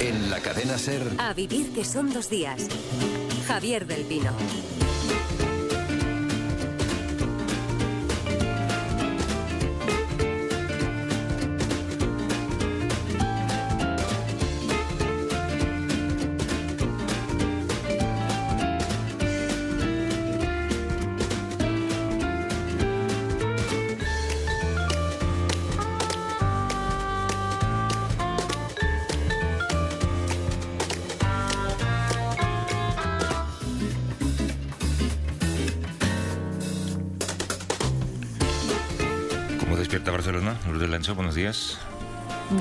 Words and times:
En 0.00 0.30
la 0.30 0.40
cadena 0.40 0.78
Ser. 0.78 1.02
A 1.18 1.34
vivir 1.34 1.74
que 1.74 1.84
son 1.84 2.10
dos 2.10 2.30
días. 2.30 2.68
Javier 3.46 3.86
del 3.86 4.04
Pino. 4.04 4.32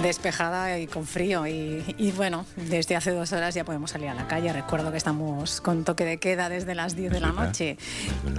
Despejada 0.10 0.80
y 0.80 0.88
con 0.88 1.06
frío. 1.06 1.46
Y, 1.46 1.84
y, 2.00 2.12
bueno, 2.12 2.46
desde 2.56 2.96
hace 2.96 3.12
dos 3.12 3.32
horas 3.32 3.54
ya 3.54 3.64
podemos 3.64 3.92
salir 3.92 4.10
a 4.10 4.16
la 4.16 4.28
calle. 4.28 4.52
Recuerdo 4.52 4.90
que 4.90 4.98
estamos 4.98 5.62
con 5.62 5.84
toque 5.84 6.04
de 6.04 6.18
queda 6.18 6.50
desde 6.50 6.74
las 6.74 6.96
10 6.96 7.12
de 7.12 7.20
la 7.20 7.32
noche. 7.32 7.78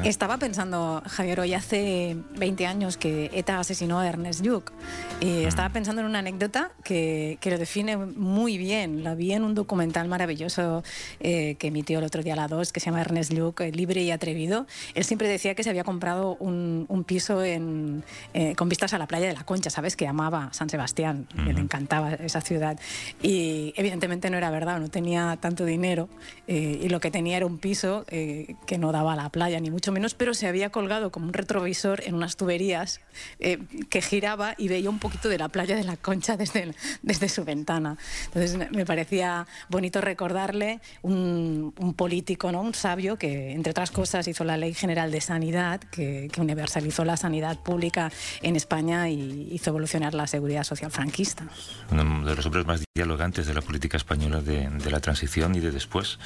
es. 0.02 0.20
Estaba 0.20 0.38
pensando, 0.38 1.00
Javier, 1.06 1.38
hoy 1.38 1.54
hace 1.54 2.16
20 2.36 2.66
años 2.66 2.96
que 2.96 3.30
ETA 3.32 3.60
asesinó 3.60 4.00
a 4.00 4.08
Ernest 4.08 4.42
Lluch. 4.42 4.72
Y 5.20 5.44
estaba 5.44 5.68
pensando 5.68 6.00
en 6.02 6.08
una 6.08 6.18
anécdota 6.18 6.72
que, 6.82 7.38
que 7.40 7.50
lo 7.50 7.58
define 7.58 7.96
muy 7.96 8.58
bien. 8.58 9.04
La 9.04 9.14
vi 9.14 9.32
en 9.32 9.44
un 9.44 9.54
documental 9.54 10.08
maravilloso 10.08 10.82
eh, 11.20 11.54
que 11.58 11.68
emitió 11.68 12.00
el 12.00 12.04
otro 12.04 12.22
día 12.22 12.32
a 12.32 12.36
la 12.36 12.48
2, 12.48 12.72
que 12.72 12.80
se 12.80 12.86
llama 12.86 13.00
Ernest 13.00 13.32
Lluch, 13.32 13.60
eh, 13.60 13.70
Libre 13.70 14.02
y 14.02 14.10
Atrevido. 14.10 14.66
Él 14.94 15.04
siempre 15.04 15.28
decía 15.28 15.54
que 15.54 15.62
se 15.62 15.70
había 15.70 15.84
comprado 15.84 16.36
un, 16.40 16.86
un 16.88 17.04
piso 17.04 17.44
en, 17.44 18.04
eh, 18.34 18.54
con 18.56 18.68
vistas 18.68 18.92
a 18.92 18.98
la 18.98 19.06
playa 19.06 19.28
de 19.28 19.34
la 19.34 19.44
Concha, 19.44 19.70
¿sabes? 19.70 19.96
Que 19.96 20.06
amaba 20.06 20.48
San 20.52 20.68
Sebastián, 20.68 21.26
le 21.60 21.64
encantaba 21.64 22.14
esa 22.14 22.40
ciudad. 22.40 22.78
Y 23.22 23.72
evidentemente 23.76 24.30
no 24.30 24.38
era 24.38 24.50
verdad, 24.50 24.80
no 24.80 24.88
tenía 24.88 25.36
tanto 25.40 25.64
dinero 25.64 26.08
eh, 26.48 26.80
y 26.82 26.88
lo 26.88 27.00
que 27.00 27.10
tenía 27.10 27.36
era 27.36 27.46
un 27.46 27.58
piso 27.58 28.04
eh, 28.08 28.54
que 28.66 28.78
no 28.78 28.92
daba 28.92 29.12
a 29.12 29.16
la 29.16 29.28
playa, 29.28 29.60
ni 29.60 29.70
mucho 29.70 29.92
menos, 29.92 30.14
pero 30.14 30.34
se 30.34 30.46
había 30.46 30.70
colgado 30.70 31.10
como 31.10 31.26
un 31.26 31.32
retrovisor 31.32 32.02
en 32.04 32.14
unas 32.14 32.36
tuberías 32.36 33.00
eh, 33.38 33.58
que 33.88 34.00
giraba 34.00 34.54
y 34.56 34.68
veía 34.68 34.90
un 34.90 34.98
poquito 34.98 35.28
de 35.28 35.38
la 35.38 35.48
playa 35.48 35.76
de 35.76 35.84
la 35.84 35.96
Concha 35.96 36.36
desde, 36.36 36.74
desde 37.02 37.28
su 37.28 37.44
ventana. 37.44 37.96
Entonces 38.26 38.70
me 38.70 38.86
parecía 38.86 39.46
bonito 39.68 40.00
recordarle 40.00 40.80
un, 41.02 41.74
un 41.78 41.94
político, 41.94 42.50
¿no? 42.52 42.62
un 42.62 42.74
sabio 42.74 43.16
que, 43.16 43.52
entre 43.52 43.70
otras 43.70 43.90
cosas, 43.90 44.26
hizo 44.28 44.44
la 44.44 44.56
Ley 44.56 44.74
General 44.74 45.10
de 45.10 45.20
Sanidad, 45.20 45.80
que, 45.80 46.28
que 46.32 46.40
universalizó 46.40 47.04
la 47.04 47.16
sanidad 47.16 47.58
pública 47.58 48.10
en 48.42 48.56
España 48.56 49.08
y 49.08 49.48
hizo 49.52 49.70
evolucionar 49.70 50.14
la 50.14 50.26
seguridad 50.26 50.64
social 50.64 50.90
franquista. 50.90 51.49
Uno 51.90 52.24
de 52.24 52.36
los 52.36 52.46
hombres 52.46 52.66
más 52.66 52.82
dialogantes 52.94 53.46
de 53.46 53.54
la 53.54 53.62
política 53.62 53.96
española 53.96 54.40
de, 54.40 54.68
de 54.68 54.90
la 54.90 55.00
transición 55.00 55.54
y 55.54 55.60
de 55.60 55.70
después. 55.70 56.18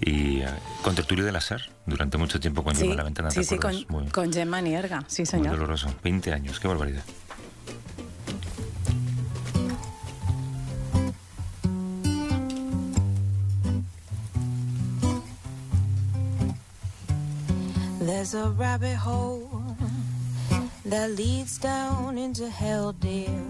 Y 0.00 0.40
eh, 0.40 0.48
con 0.82 0.94
tertulio 0.94 1.24
de 1.24 1.32
la 1.32 1.40
SER, 1.40 1.70
durante 1.86 2.18
mucho 2.18 2.38
tiempo 2.40 2.62
con 2.62 2.74
Gemma 2.74 2.94
La 2.94 3.02
Ventana, 3.04 3.28
¿te 3.30 3.42
sí, 3.42 3.44
sí, 3.44 3.58
con, 3.58 3.74
muy, 3.88 4.06
con 4.08 4.32
Gemma 4.32 4.60
Nierga, 4.60 5.04
sí, 5.06 5.22
muy 5.22 5.26
señor. 5.26 5.52
doloroso. 5.56 5.88
20 6.02 6.32
años, 6.32 6.60
qué 6.60 6.68
barbaridad. 6.68 7.04
There's 18.00 18.34
a 18.34 18.48
rabbit 18.50 18.96
hole 18.96 19.64
that 20.84 21.10
leads 21.10 21.58
down 21.58 22.18
into 22.18 22.48
hell, 22.48 22.92
dear. 22.92 23.42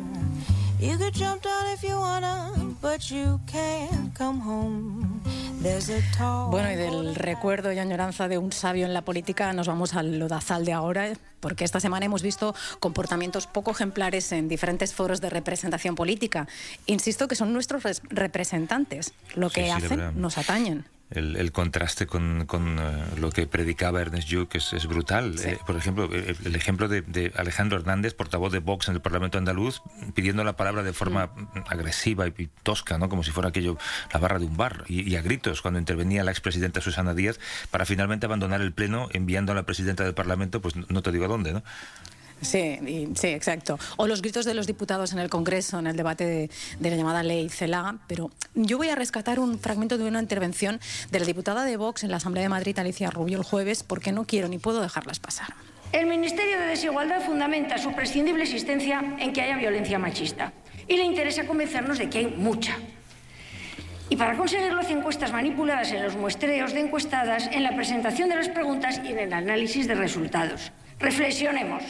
You 0.79 0.99
could 0.99 1.15
jump 1.15 1.43
down 1.43 1.67
if 1.75 1.83
you 1.83 1.97
wanna, 1.99 2.53
but 2.83 3.01
you 3.11 3.41
can't 3.51 4.15
come 4.17 4.41
home. 4.41 5.21
There's 5.63 5.89
a 5.89 6.01
tall 6.17 6.51
Bueno, 6.51 6.71
y 6.71 6.77
del 6.77 7.15
recuerdo 7.15 7.73
y 7.73 7.79
añoranza 7.79 8.29
de 8.29 8.37
un 8.39 8.53
sabio 8.53 8.85
en 8.85 8.93
la 8.93 9.03
política 9.03 9.53
nos 9.55 9.67
vamos 9.69 9.95
al 9.95 10.19
lodazal 10.19 10.65
de 10.67 10.73
ahora, 10.75 11.13
porque 11.41 11.65
esta 11.65 11.81
semana 11.81 12.05
hemos 12.07 12.23
visto 12.23 12.55
comportamientos 12.79 13.47
poco 13.47 13.71
ejemplares 13.71 14.31
en 14.33 14.49
diferentes 14.49 14.93
foros 14.95 15.21
de 15.23 15.31
representación 15.31 15.95
política. 15.95 16.47
Insisto 16.85 17.27
que 17.27 17.37
son 17.37 17.53
nuestros 17.55 17.83
res- 17.83 18.03
representantes. 18.11 19.15
Lo 19.35 19.49
que 19.49 19.63
Sí, 19.65 19.71
sí, 19.81 19.81
de 19.81 19.87
hacen 20.05 20.21
nos 20.21 20.37
atañen. 20.37 20.85
El, 21.11 21.37
el 21.37 21.53
contraste 21.53 22.07
con, 22.07 22.47
con, 22.47 22.79
eh, 22.81 23.05
lo 23.21 23.31
que 23.31 23.47
predicaba 23.47 24.01
Ernest 24.01 24.29
Lluch 24.29 24.57
es, 24.57 24.73
es 24.73 24.87
brutal. 24.87 25.39
Sí. 25.39 25.51
Eh, 25.51 25.59
por 25.65 25.77
ejemplo, 25.77 26.11
el, 26.13 26.37
el 26.45 26.57
ejemplo 26.57 26.89
de, 26.89 27.03
de 27.03 27.33
Alejandro 27.37 27.79
Hernández, 27.79 28.15
portavoz 28.15 28.53
de 28.53 28.59
Vox 28.59 28.89
en 28.89 28.95
el 28.95 29.01
Parlamento 29.01 29.39
andaluz, 29.39 29.83
pidiendo 30.15 30.43
la 30.43 30.57
palabra 30.57 30.83
de 30.83 30.93
forma 30.93 31.31
Mm. 31.37 31.61
agresiva 31.69 32.27
y 32.27 32.49
tosca, 32.63 32.99
¿no? 32.99 33.09
como 33.09 33.23
si 33.23 33.31
fuera 33.31 33.49
aquello 33.51 33.77
la 34.13 34.21
barra 34.21 34.39
de 34.39 34.47
un 34.47 34.57
bar, 34.57 34.85
y, 34.89 35.09
y 35.09 35.17
a 35.17 35.23
gritos 35.23 35.63
cuando 35.63 35.79
intervenía 35.81 36.25
la 36.25 36.31
expresidenta 36.31 36.81
Susana 36.81 37.15
Díaz, 37.15 37.39
para 37.71 37.85
finalmente 37.85 38.27
abandonar 38.27 38.61
el 38.61 38.73
Pleno 38.73 39.09
enviando 39.13 39.53
a 39.53 39.55
la 39.55 39.65
presidenta 39.65 40.05
del 40.05 40.15
Parlamento, 40.15 40.61
pues 40.61 40.75
no 40.77 41.03
te 41.03 41.13
digo 41.13 41.25
a 41.25 41.29
dónde, 41.29 41.53
¿no? 41.53 41.63
Sí, 42.43 42.79
sí, 43.15 43.29
exacto. 43.29 43.79
O 43.97 44.07
los 44.07 44.21
gritos 44.21 44.45
de 44.45 44.55
los 44.55 44.67
diputados 44.67 45.13
en 45.13 45.19
el 45.19 45.31
Congreso, 45.31 45.79
en 45.79 45.87
el 45.87 45.97
debate 45.97 46.27
de, 46.27 46.51
de 46.79 46.91
la 46.91 46.97
llamada 46.97 47.23
ley 47.23 47.49
CELA. 47.49 47.99
Pero 48.07 48.31
yo 48.55 48.77
voy 48.77 48.91
a 48.91 48.95
rescatar 48.95 49.41
un 49.41 49.59
fragmento 49.59 49.99
de 49.99 50.05
una 50.05 50.21
intervención 50.21 50.81
de 51.11 51.21
la 51.21 51.27
diputada 51.27 51.65
de 51.65 51.77
Vox 51.77 52.05
en 52.05 52.11
la 52.11 52.19
Asamblea 52.19 52.43
de 52.43 52.49
Madrid, 52.49 52.79
Alicia 52.79 53.11
Rubio, 53.11 53.39
el 53.39 53.45
jueves, 53.45 53.83
porque 53.83 54.13
no 54.13 54.27
quiero 54.27 54.49
ni 54.49 54.59
puedo 54.59 54.83
dejarlas 54.83 55.19
pasar. 55.19 55.55
El 55.93 56.07
Ministerio 56.07 56.59
de 56.59 56.67
Desigualdad 56.67 57.23
fundamenta 57.25 57.79
su 57.79 57.93
prescindible 57.93 58.43
existencia 58.43 59.03
en 59.19 59.33
que 59.33 59.41
haya 59.41 59.57
violencia 59.57 59.99
machista 59.99 60.53
y 60.89 60.97
le 60.97 61.05
interesa 61.05 61.47
convencernos 61.47 61.99
de 61.99 62.11
que 62.11 62.19
hay 62.19 62.27
mucha. 62.27 62.77
Y 64.09 64.17
para 64.17 64.37
conseguirlo 64.37 64.81
hace 64.81 64.93
encuestas 64.93 65.33
manipuladas 65.33 65.91
en 65.93 66.03
los 66.03 66.17
muestreos 66.17 66.73
de 66.73 66.81
encuestadas, 66.81 67.49
en 67.51 67.63
la 67.63 67.75
presentación 67.75 68.29
de 68.29 68.37
las 68.37 68.49
preguntas 68.49 69.01
y 69.05 69.09
en 69.09 69.19
el 69.19 69.33
análisis 69.33 69.89
de 69.89 69.95
resultados. 69.95 70.71
Reflexionemos. 70.99 71.83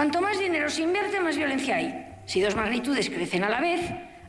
Cuanto 0.00 0.22
más 0.22 0.38
dinero 0.38 0.70
se 0.70 0.80
invierte, 0.80 1.20
más 1.20 1.36
violencia 1.36 1.76
hay. 1.76 2.22
Si 2.24 2.40
dos 2.40 2.56
magnitudes 2.56 3.10
crecen 3.10 3.44
a 3.44 3.50
la 3.50 3.60
vez, 3.60 3.82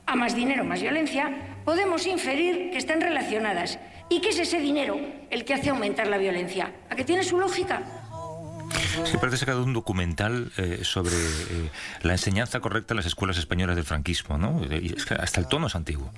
a 0.05 0.17
más 0.17 0.35
dinero, 0.35 0.65
más 0.65 0.81
violencia, 0.81 1.61
podemos 1.63 2.05
inferir 2.07 2.71
que 2.71 2.77
están 2.77 2.99
relacionadas 2.99 3.79
y 4.09 4.19
que 4.19 4.31
es 4.31 4.39
ese 4.39 4.59
dinero 4.59 4.99
el 5.29 5.45
que 5.45 5.53
hace 5.53 5.69
aumentar 5.69 6.07
la 6.07 6.17
violencia. 6.17 6.73
¿A 6.89 6.95
que 6.97 7.05
tiene 7.05 7.23
su 7.23 7.39
lógica? 7.39 7.83
Se 9.05 9.17
parece 9.17 9.37
sacado 9.37 9.63
un 9.63 9.71
documental 9.71 10.51
eh, 10.57 10.81
sobre 10.83 11.15
eh, 11.15 11.69
la 12.01 12.11
enseñanza 12.11 12.59
correcta 12.59 12.93
en 12.93 12.97
las 12.97 13.05
escuelas 13.05 13.37
españolas 13.37 13.77
del 13.77 13.85
franquismo, 13.85 14.37
¿no? 14.37 14.61
Y 14.69 14.93
es 14.97 15.05
que 15.05 15.13
hasta 15.13 15.39
el 15.39 15.47
tono 15.47 15.67
es 15.67 15.75
antiguo. 15.75 16.11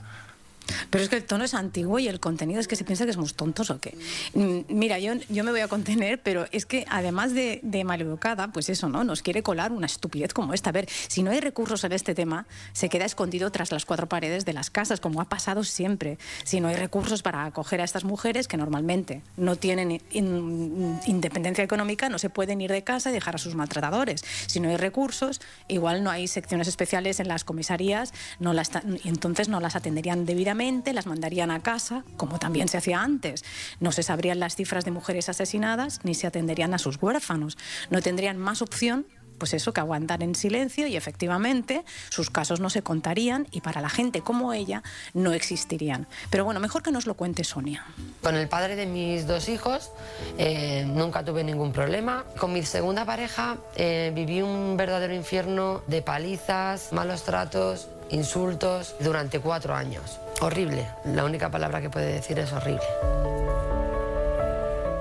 Pero 0.90 1.04
es 1.04 1.10
que 1.10 1.16
el 1.18 1.24
tono 1.26 1.44
es 1.44 1.54
antiguo 1.54 2.00
y 2.00 2.08
el 2.08 2.20
contenido 2.20 2.60
es 2.60 2.68
que 2.68 2.76
se 2.76 2.84
piensa 2.84 3.06
que 3.06 3.14
somos 3.14 3.34
tontos 3.36 3.70
o 3.70 3.80
qué. 3.80 3.98
Mm, 4.34 4.60
Mira, 4.70 5.00
yo, 5.00 5.14
yo 5.30 5.44
me 5.44 5.52
voy 5.52 5.60
a 5.62 5.68
contener, 5.68 6.22
pero 6.22 6.46
es 6.52 6.66
que 6.66 6.86
además 6.90 7.34
de, 7.34 7.60
de 7.64 7.84
maleducada, 7.84 8.48
pues 8.52 8.70
eso, 8.70 8.90
¿no? 8.90 9.04
Nos 9.04 9.22
quiere 9.22 9.44
colar 9.44 9.72
una 9.72 9.86
estupidez 9.86 10.34
como 10.34 10.54
esta. 10.54 10.70
A 10.70 10.74
ver, 10.74 10.88
si 10.90 11.24
no 11.24 11.32
hay 11.32 11.40
recursos 11.40 11.84
en 11.84 11.92
este 11.92 12.16
tema, 12.16 12.46
se 12.74 12.90
queda 12.90 13.06
escondido 13.06 13.52
tras 13.52 13.72
las 13.72 13.86
cuatro 13.86 14.08
paredes 14.08 14.46
de 14.46 14.54
las 14.54 14.70
casas, 14.70 15.00
como 15.00 15.22
ha 15.22 15.26
pasado 15.26 15.64
siempre. 15.64 16.18
Si 16.44 16.60
no 16.62 16.68
hay 16.70 16.76
recursos 16.76 17.22
para 17.22 17.46
acoger 17.46 17.82
a 17.82 17.84
estas 17.84 18.04
mujeres 18.04 18.48
que 18.48 18.58
normalmente 18.58 19.22
no 19.38 19.56
tienen 19.56 20.02
in- 20.12 21.00
independencia 21.08 21.64
económica, 21.64 22.10
no 22.10 22.20
se 22.20 22.30
pueden 22.30 22.62
ir 22.62 22.72
de 22.72 22.84
casa 22.84 23.10
y 23.10 23.14
dejar 23.14 23.36
a 23.36 23.38
sus 23.38 23.56
maltratadores. 23.56 24.24
Si 24.48 24.60
no 24.60 24.70
hay 24.70 24.78
recursos, 24.78 25.42
igual 25.68 26.04
no 26.04 26.10
hay 26.10 26.28
secciones 26.28 26.68
especiales 26.68 27.20
en 27.20 27.28
las 27.28 27.44
comisarías, 27.44 28.14
no 28.40 28.54
las, 28.54 28.72
entonces 29.04 29.50
no 29.50 29.60
las 29.60 29.76
atenderían 29.76 30.26
debidamente, 30.26 30.53
las 30.54 31.08
mandarían 31.08 31.50
a 31.50 31.62
casa, 31.62 32.04
como 32.16 32.38
también 32.38 32.68
se 32.68 32.78
hacía 32.78 33.02
antes. 33.02 33.44
No 33.80 33.92
se 33.92 34.04
sabrían 34.04 34.40
las 34.40 34.56
cifras 34.56 34.86
de 34.86 34.92
mujeres 34.92 35.28
asesinadas 35.28 36.00
ni 36.04 36.14
se 36.14 36.28
atenderían 36.28 36.74
a 36.74 36.78
sus 36.78 37.02
huérfanos. 37.02 37.58
No 37.90 38.02
tendrían 38.02 38.38
más 38.38 38.62
opción 38.62 39.06
pues 39.40 39.54
eso, 39.56 39.74
que 39.74 39.82
aguantar 39.82 40.24
en 40.24 40.36
silencio 40.36 40.88
y 40.88 40.96
efectivamente 40.96 41.84
sus 42.10 42.30
casos 42.30 42.60
no 42.60 42.70
se 42.70 42.82
contarían 42.82 43.48
y 43.52 43.62
para 43.62 43.82
la 43.82 43.90
gente 43.90 44.22
como 44.22 44.54
ella 44.54 44.84
no 45.14 45.34
existirían. 45.34 46.08
Pero 46.30 46.46
bueno, 46.46 46.60
mejor 46.60 46.82
que 46.82 46.92
nos 46.92 47.08
lo 47.08 47.16
cuente 47.16 47.44
Sonia. 47.44 47.84
Con 48.22 48.36
el 48.36 48.48
padre 48.48 48.76
de 48.76 48.86
mis 48.86 49.28
dos 49.28 49.50
hijos 49.50 49.92
eh, 50.38 50.86
nunca 50.88 51.26
tuve 51.26 51.44
ningún 51.44 51.74
problema. 51.74 52.24
Con 52.38 52.54
mi 52.54 52.64
segunda 52.64 53.06
pareja 53.06 53.58
eh, 53.76 54.14
viví 54.16 54.42
un 54.42 54.78
verdadero 54.78 55.14
infierno 55.14 55.82
de 55.88 56.02
palizas, 56.02 56.94
malos 56.94 57.24
tratos, 57.24 57.90
insultos 58.12 58.96
durante 59.00 59.40
cuatro 59.40 59.76
años. 59.76 60.20
Horrible. 60.44 60.86
La 61.06 61.24
única 61.24 61.50
palabra 61.50 61.80
que 61.80 61.90
puede 61.90 62.16
decir 62.16 62.38
es 62.38 62.52
horrible. 62.52 62.84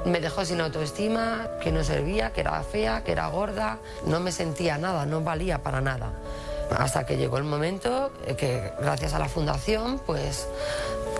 Me 0.04 0.20
dejó 0.20 0.44
sin 0.44 0.60
autoestima, 0.60 1.48
que 1.60 1.72
no 1.72 1.82
servía, 1.82 2.32
que 2.32 2.42
era 2.42 2.62
fea, 2.62 3.02
que 3.02 3.10
era 3.10 3.26
gorda. 3.26 3.78
No 4.06 4.20
me 4.20 4.30
sentía 4.30 4.78
nada, 4.78 5.04
no 5.04 5.20
valía 5.20 5.58
para 5.58 5.80
nada. 5.80 6.12
Hasta 6.78 7.04
que 7.06 7.16
llegó 7.16 7.38
el 7.38 7.44
momento 7.44 8.12
que 8.36 8.72
gracias 8.80 9.14
a 9.14 9.18
la 9.18 9.28
fundación 9.28 9.98
pues 10.06 10.46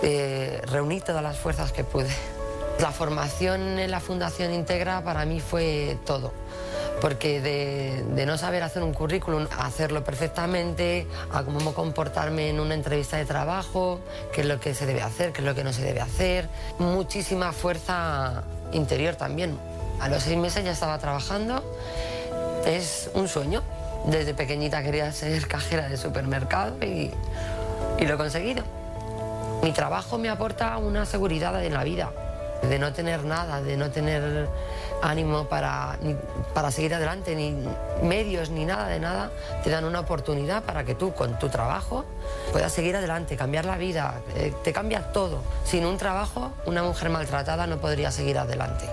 eh, 0.03 0.61
reuní 0.67 1.01
todas 1.01 1.21
las 1.21 1.37
fuerzas 1.37 1.73
que 1.73 1.83
pude. 1.83 2.07
La 2.79 2.91
formación 2.91 3.77
en 3.77 3.91
la 3.91 3.99
Fundación 3.99 4.53
Integra 4.53 5.03
para 5.03 5.25
mí 5.25 5.41
fue 5.41 5.97
todo 6.05 6.31
porque 7.01 7.41
de, 7.41 8.25
no 8.25 8.37
saber 8.37 8.63
hacer 8.63 8.83
un 8.83 8.93
currículum, 8.93 9.47
hacerlo 9.59 10.03
perfectamente, 10.03 11.07
a 11.31 11.43
cómo 11.43 11.73
comportarme 11.73 12.49
en 12.49 12.59
una 12.59 12.73
entrevista 12.73 13.17
de 13.17 13.25
trabajo, 13.25 13.99
qué 14.31 14.41
es 14.41 14.47
lo 14.47 14.59
que 14.59 14.73
se 14.73 14.85
debe 14.85 15.01
hacer, 15.01 15.31
qué 15.31 15.41
es 15.41 15.45
lo 15.45 15.55
que 15.55 15.63
no 15.63 15.73
se 15.73 15.83
debe 15.83 16.01
hacer, 16.01 16.47
muchísima 16.79 17.51
fuerza 17.51 18.43
interior 18.71 19.15
también. 19.15 19.57
A 19.99 20.09
los 20.09 20.23
seis 20.23 20.37
meses 20.37 20.63
ya 20.63 20.71
estaba 20.71 20.97
trabajando, 20.99 21.63
es 22.65 23.09
un 23.13 23.27
sueño. 23.27 23.61
Desde 24.05 24.33
pequeñita 24.33 24.83
quería 24.83 25.11
ser 25.13 25.47
cajera 25.47 25.87
de 25.87 25.95
supermercado 25.95 26.75
y, 26.83 27.11
y 27.99 28.05
lo 28.05 28.15
he 28.15 28.17
conseguido. 28.17 28.63
Mi 29.61 29.71
trabajo 29.71 30.17
me 30.17 30.29
aporta 30.29 30.77
una 30.77 31.05
seguridad 31.05 31.63
en 31.63 31.73
la 31.73 31.85
vida, 31.85 32.11
de 32.69 32.79
no 32.79 32.93
tener 32.93 33.23
nada, 33.23 33.61
de 33.61 33.77
no 33.77 33.91
tener 33.91 34.47
ánimo 35.01 35.45
para, 35.45 35.97
para 36.53 36.71
seguir 36.71 36.95
adelante, 36.95 37.35
ni 37.35 37.55
medios, 38.01 38.49
ni 38.49 38.65
nada 38.65 38.87
de 38.87 38.99
nada, 38.99 39.31
te 39.63 39.69
dan 39.69 39.85
una 39.85 39.99
oportunidad 39.99 40.63
para 40.63 40.83
que 40.83 40.95
tú 40.95 41.13
con 41.13 41.37
tu 41.39 41.49
trabajo 41.49 42.05
puedas 42.51 42.71
seguir 42.71 42.95
adelante, 42.95 43.35
cambiar 43.35 43.65
la 43.65 43.77
vida, 43.77 44.21
eh, 44.35 44.53
te 44.63 44.71
cambia 44.71 45.11
todo. 45.11 45.41
Sin 45.65 45.85
un 45.85 45.97
trabajo, 45.97 46.51
una 46.65 46.83
mujer 46.83 47.09
maltratada 47.09 47.67
no 47.67 47.77
podría 47.77 48.11
seguir 48.11 48.37
adelante. 48.37 48.85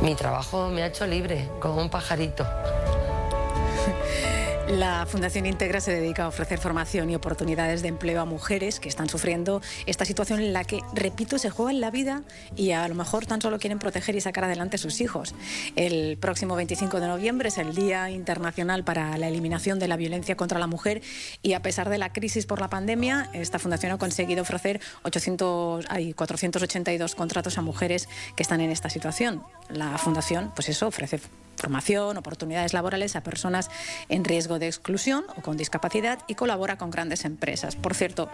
Mi 0.00 0.14
trabajo 0.14 0.68
me 0.68 0.82
ha 0.82 0.86
hecho 0.86 1.06
libre, 1.06 1.48
como 1.60 1.80
un 1.80 1.90
pajarito. 1.90 2.44
La 4.72 5.04
Fundación 5.04 5.44
Integra 5.44 5.82
se 5.82 5.92
dedica 5.92 6.24
a 6.24 6.28
ofrecer 6.28 6.58
formación 6.58 7.10
y 7.10 7.14
oportunidades 7.14 7.82
de 7.82 7.88
empleo 7.88 8.22
a 8.22 8.24
mujeres 8.24 8.80
que 8.80 8.88
están 8.88 9.06
sufriendo 9.06 9.60
esta 9.84 10.06
situación 10.06 10.40
en 10.40 10.54
la 10.54 10.64
que, 10.64 10.80
repito, 10.94 11.36
se 11.36 11.50
juegan 11.50 11.78
la 11.78 11.90
vida 11.90 12.22
y 12.56 12.70
a 12.70 12.88
lo 12.88 12.94
mejor 12.94 13.26
tan 13.26 13.42
solo 13.42 13.58
quieren 13.58 13.78
proteger 13.78 14.16
y 14.16 14.22
sacar 14.22 14.44
adelante 14.44 14.76
a 14.76 14.78
sus 14.78 15.02
hijos. 15.02 15.34
El 15.76 16.16
próximo 16.16 16.56
25 16.56 17.00
de 17.00 17.06
noviembre 17.06 17.48
es 17.50 17.58
el 17.58 17.74
Día 17.74 18.08
Internacional 18.08 18.82
para 18.82 19.18
la 19.18 19.28
Eliminación 19.28 19.78
de 19.78 19.88
la 19.88 19.98
Violencia 19.98 20.38
contra 20.38 20.58
la 20.58 20.66
Mujer 20.66 21.02
y 21.42 21.52
a 21.52 21.60
pesar 21.60 21.90
de 21.90 21.98
la 21.98 22.14
crisis 22.14 22.46
por 22.46 22.58
la 22.58 22.70
pandemia, 22.70 23.28
esta 23.34 23.58
fundación 23.58 23.92
ha 23.92 23.98
conseguido 23.98 24.40
ofrecer 24.40 24.80
800, 25.02 25.84
hay 25.90 26.14
482 26.14 27.14
contratos 27.14 27.58
a 27.58 27.60
mujeres 27.60 28.08
que 28.36 28.42
están 28.42 28.62
en 28.62 28.70
esta 28.70 28.88
situación. 28.88 29.42
La 29.68 29.98
fundación, 29.98 30.50
pues 30.54 30.70
eso, 30.70 30.86
ofrece 30.86 31.20
formación, 31.56 32.16
oportunidades 32.16 32.72
laborales 32.72 33.16
a 33.16 33.22
personas 33.22 33.70
en 34.08 34.24
riesgo 34.24 34.58
de 34.58 34.66
exclusión 34.66 35.24
o 35.36 35.42
con 35.42 35.56
discapacidad 35.56 36.18
y 36.28 36.34
colabora 36.34 36.78
con 36.78 36.90
grandes 36.90 37.24
empresas. 37.24 37.76
Por 37.76 37.94
cierto, 37.94 38.28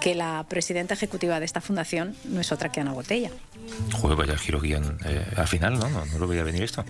que 0.00 0.14
la 0.14 0.44
presidenta 0.48 0.94
ejecutiva 0.94 1.38
de 1.40 1.46
esta 1.46 1.60
fundación 1.60 2.14
no 2.24 2.40
es 2.40 2.52
otra 2.52 2.70
que 2.70 2.80
Ana 2.80 2.92
Botella. 2.92 3.30
Joder, 3.92 4.16
vaya 4.16 4.36
giro 4.36 4.60
guion. 4.60 4.98
Eh, 5.04 5.24
al 5.36 5.48
final, 5.48 5.78
¿no? 5.78 5.88
¿no? 5.88 6.04
No 6.06 6.18
lo 6.18 6.26
veía 6.26 6.42
venir 6.42 6.62
esto. 6.62 6.84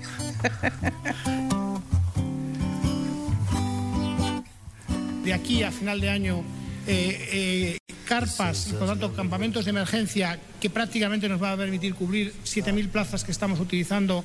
de 5.24 5.32
aquí 5.32 5.62
a 5.62 5.70
final 5.70 6.00
de 6.00 6.10
año 6.10 6.44
eh, 6.86 7.28
eh, 7.32 7.78
carpas 8.04 8.68
y 8.68 8.72
por 8.74 8.86
tanto 8.86 9.14
campamentos 9.14 9.64
de 9.64 9.70
emergencia 9.70 10.38
que 10.60 10.68
prácticamente 10.68 11.28
nos 11.28 11.42
va 11.42 11.52
a 11.52 11.56
permitir 11.56 11.94
cubrir 11.94 12.34
7.000 12.44 12.88
plazas 12.88 13.24
que 13.24 13.32
estamos 13.32 13.58
utilizando 13.58 14.24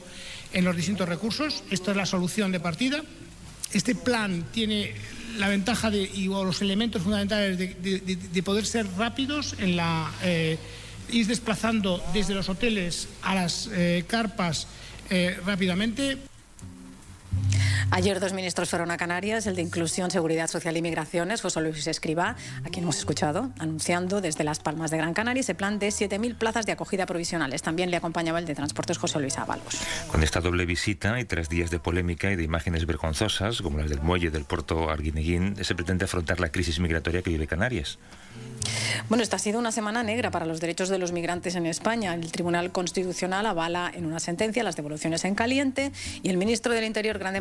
en 0.53 0.65
los 0.65 0.75
distintos 0.75 1.07
recursos. 1.07 1.63
Esta 1.69 1.91
es 1.91 1.97
la 1.97 2.05
solución 2.05 2.51
de 2.51 2.59
partida. 2.59 3.03
Este 3.73 3.95
plan 3.95 4.45
tiene 4.51 4.93
la 5.37 5.47
ventaja 5.47 5.91
de, 5.91 6.01
y 6.01 6.25
los 6.25 6.61
elementos 6.61 7.01
fundamentales 7.01 7.57
de, 7.57 8.43
poder 8.43 8.65
ser 8.65 8.87
rápidos 8.97 9.55
en 9.59 9.75
la 9.75 10.11
eh, 10.23 10.57
ir 11.11 11.27
desplazando 11.27 12.03
desde 12.13 12.33
los 12.33 12.49
hoteles 12.49 13.07
a 13.21 13.35
las 13.35 13.69
eh, 13.71 14.05
carpas 14.07 14.67
eh, 15.09 15.37
rápidamente. 15.45 16.17
Ayer 17.91 18.19
dos 18.19 18.33
ministros 18.33 18.69
fueron 18.69 18.91
a 18.91 18.97
Canarias, 18.97 19.47
el 19.47 19.55
de 19.55 19.63
Inclusión, 19.63 20.11
Seguridad 20.11 20.47
Social 20.47 20.77
y 20.77 20.81
Migraciones, 20.81 21.41
José 21.41 21.59
Luis 21.61 21.87
Escribá, 21.87 22.35
a 22.63 22.69
quien 22.69 22.83
hemos 22.83 22.99
escuchado, 22.99 23.49
anunciando 23.57 24.21
desde 24.21 24.43
Las 24.43 24.59
Palmas 24.59 24.91
de 24.91 24.97
Gran 24.97 25.15
Canaria 25.15 25.41
ese 25.41 25.55
plan 25.55 25.79
de 25.79 25.87
7.000 25.87 26.37
plazas 26.37 26.67
de 26.67 26.71
acogida 26.71 27.07
provisionales. 27.07 27.63
También 27.63 27.89
le 27.89 27.97
acompañaba 27.97 28.37
el 28.37 28.45
de 28.45 28.53
Transportes 28.53 28.99
José 28.99 29.19
Luis 29.19 29.39
Ábalos. 29.39 29.81
Con 30.07 30.21
esta 30.21 30.39
doble 30.39 30.67
visita 30.67 31.19
y 31.19 31.25
tres 31.25 31.49
días 31.49 31.71
de 31.71 31.79
polémica 31.79 32.31
y 32.31 32.35
de 32.35 32.43
imágenes 32.43 32.85
vergonzosas, 32.85 33.61
como 33.63 33.79
las 33.79 33.89
del 33.89 34.01
muelle 34.01 34.29
del 34.29 34.45
puerto 34.45 34.89
Arguineguín, 34.91 35.55
se 35.63 35.73
pretende 35.73 36.05
afrontar 36.05 36.39
la 36.39 36.49
crisis 36.49 36.79
migratoria 36.79 37.23
que 37.23 37.31
vive 37.31 37.47
Canarias. 37.47 37.97
Bueno, 39.07 39.23
esta 39.23 39.37
ha 39.37 39.39
sido 39.39 39.57
una 39.59 39.71
semana 39.71 40.03
negra 40.03 40.29
para 40.29 40.45
los 40.45 40.59
derechos 40.59 40.89
de 40.89 40.99
los 40.99 41.11
migrantes 41.11 41.55
en 41.55 41.65
España. 41.65 42.13
El 42.13 42.31
Tribunal 42.31 42.71
Constitucional 42.71 43.45
avala 43.45 43.91
en 43.93 44.05
una 44.05 44.19
sentencia 44.19 44.63
las 44.63 44.75
devoluciones 44.75 45.25
en 45.25 45.35
caliente 45.35 45.91
y 46.21 46.29
el 46.29 46.37
ministro 46.37 46.73
del 46.73 46.83
Interior, 46.83 47.17
Grande 47.17 47.39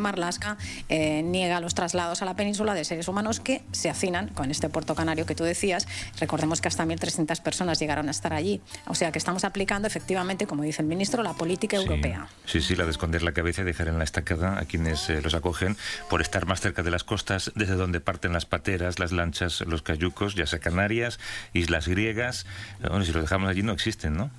Eh, 0.88 1.22
niega 1.22 1.60
los 1.60 1.74
traslados 1.74 2.22
a 2.22 2.24
la 2.24 2.34
península 2.34 2.74
de 2.74 2.84
seres 2.84 3.08
humanos 3.08 3.40
que 3.40 3.62
se 3.72 3.90
hacinan 3.90 4.28
con 4.28 4.50
este 4.50 4.68
puerto 4.68 4.94
canario 4.94 5.26
que 5.26 5.34
tú 5.34 5.44
decías. 5.44 5.86
Recordemos 6.18 6.60
que 6.60 6.68
hasta 6.68 6.84
1.300 6.84 7.40
personas 7.42 7.78
llegaron 7.78 8.08
a 8.08 8.10
estar 8.10 8.32
allí. 8.32 8.60
O 8.86 8.94
sea 8.94 9.12
que 9.12 9.18
estamos 9.18 9.44
aplicando 9.44 9.88
efectivamente, 9.88 10.46
como 10.46 10.62
dice 10.62 10.82
el 10.82 10.88
ministro, 10.88 11.22
la 11.22 11.34
política 11.34 11.76
europea. 11.76 12.28
Sí, 12.46 12.60
sí, 12.60 12.76
la 12.76 12.84
de 12.84 12.90
esconder 12.90 13.22
la 13.22 13.32
cabeza 13.32 13.62
y 13.62 13.64
dejar 13.64 13.88
en 13.88 13.98
la 13.98 14.04
estacada 14.04 14.58
a 14.58 14.64
quienes 14.64 15.08
eh, 15.10 15.20
los 15.22 15.34
acogen 15.34 15.76
por 16.08 16.20
estar 16.20 16.46
más 16.46 16.60
cerca 16.60 16.82
de 16.82 16.90
las 16.90 17.04
costas, 17.04 17.52
desde 17.54 17.74
donde 17.74 18.00
parten 18.00 18.32
las 18.32 18.46
pateras, 18.46 18.98
las 18.98 19.12
lanchas, 19.12 19.60
los 19.62 19.82
cayucos, 19.82 20.34
ya 20.34 20.46
sea 20.46 20.58
Canarias, 20.58 21.18
islas 21.52 21.88
griegas. 21.88 22.46
Bueno, 22.80 23.04
si 23.04 23.12
los 23.12 23.22
dejamos 23.22 23.50
allí 23.50 23.62
no 23.62 23.72
existen, 23.72 24.16
¿no? 24.16 24.30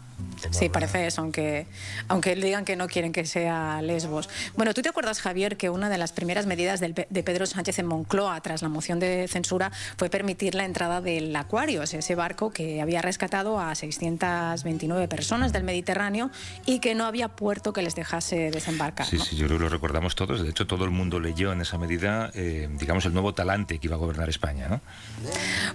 Sí, 0.52 0.70
parece 0.70 1.06
eso, 1.06 1.22
aunque, 1.22 1.68
aunque 2.08 2.36
digan 2.36 2.66
que 2.66 2.76
no 2.76 2.88
quieren 2.88 3.12
que 3.12 3.26
sea 3.26 3.82
Lesbos. 3.82 4.30
Bueno, 4.56 4.74
¿tú 4.74 4.82
te 4.82 4.90
acuerdas, 4.90 5.22
Javier, 5.22 5.58
que 5.58 5.70
una 5.70 5.90
de 5.90 5.98
las 5.98 6.12
primeras 6.12 6.46
medidas 6.46 6.80
de 6.80 7.24
Pedro 7.24 7.46
Sánchez 7.46 7.80
en 7.80 7.86
Moncloa 7.86 8.40
tras 8.42 8.62
la 8.62 8.70
moción 8.70 9.00
de 9.00 9.28
censura 9.28 9.72
fue 9.98 10.10
permitir 10.10 10.56
la 10.56 10.66
entrada 10.66 11.02
del 11.02 11.36
Aquarius, 11.36 11.94
ese 11.94 12.16
barco 12.16 12.52
que 12.52 12.82
había 12.82 13.02
rescatado 13.02 13.60
a 13.60 13.76
629 13.76 15.08
personas 15.08 15.54
del 15.54 15.64
Mediterráneo 15.64 16.32
y 16.66 16.80
que 16.80 16.96
no 16.96 17.06
había 17.06 17.30
puerto 17.30 17.74
que 17.74 17.82
les 17.82 17.96
dejase 17.96 18.52
desembarcar? 18.52 19.06
Sí, 19.06 19.20
sí, 19.20 19.36
yo 19.36 19.46
creo 19.48 19.58
que 19.58 19.64
lo 19.66 19.70
recordamos 19.70 20.16
todos. 20.16 20.42
De 20.42 20.50
hecho, 20.50 20.68
todo 20.68 20.86
el 20.86 20.92
mundo 20.92 21.20
leyó 21.20 21.52
en 21.52 21.62
esa 21.62 21.78
medida, 21.78 22.32
eh, 22.34 22.70
digamos, 22.80 23.06
el 23.06 23.14
nuevo 23.14 23.34
talante 23.34 23.80
que 23.80 23.88
iba 23.88 23.96
a 23.96 24.00
gobernar 24.00 24.30
España, 24.30 24.68
¿no? 24.70 24.82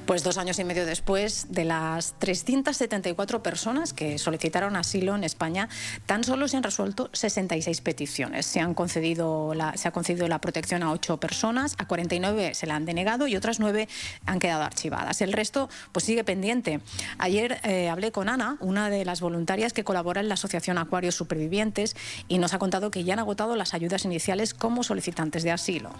Pues 0.06 0.22
dos 0.22 0.38
años 0.38 0.58
y 0.58 0.64
medio 0.64 0.86
después, 0.86 1.48
de 1.50 1.64
las 1.64 2.14
374 2.18 3.42
personas 3.42 3.92
que 3.92 4.18
solicitaron 4.34 4.74
asilo 4.74 5.14
en 5.14 5.22
España, 5.22 5.68
tan 6.06 6.24
solo 6.24 6.48
se 6.48 6.56
han 6.56 6.64
resuelto 6.64 7.08
66 7.12 7.80
peticiones. 7.82 8.44
Se, 8.46 8.58
han 8.58 8.74
concedido 8.74 9.54
la, 9.54 9.76
se 9.76 9.86
ha 9.86 9.92
concedido 9.92 10.26
la 10.26 10.40
protección 10.40 10.82
a 10.82 10.90
8 10.90 11.18
personas, 11.18 11.76
a 11.78 11.86
49 11.86 12.54
se 12.54 12.66
la 12.66 12.74
han 12.74 12.84
denegado 12.84 13.28
y 13.28 13.36
otras 13.36 13.60
9 13.60 13.88
han 14.26 14.38
quedado 14.40 14.64
archivadas. 14.64 15.20
El 15.20 15.32
resto 15.32 15.68
pues 15.92 16.04
sigue 16.04 16.24
pendiente. 16.24 16.80
Ayer 17.18 17.60
eh, 17.62 17.88
hablé 17.88 18.10
con 18.10 18.28
Ana, 18.28 18.56
una 18.58 18.90
de 18.90 19.04
las 19.04 19.20
voluntarias 19.20 19.72
que 19.72 19.84
colabora 19.84 20.20
en 20.20 20.28
la 20.28 20.34
Asociación 20.34 20.78
Acuarios 20.78 21.14
Supervivientes, 21.14 21.94
y 22.26 22.38
nos 22.38 22.54
ha 22.54 22.58
contado 22.58 22.90
que 22.90 23.04
ya 23.04 23.12
han 23.12 23.20
agotado 23.20 23.54
las 23.54 23.72
ayudas 23.72 24.04
iniciales 24.04 24.52
como 24.52 24.82
solicitantes 24.82 25.44
de 25.44 25.52
asilo. 25.52 25.90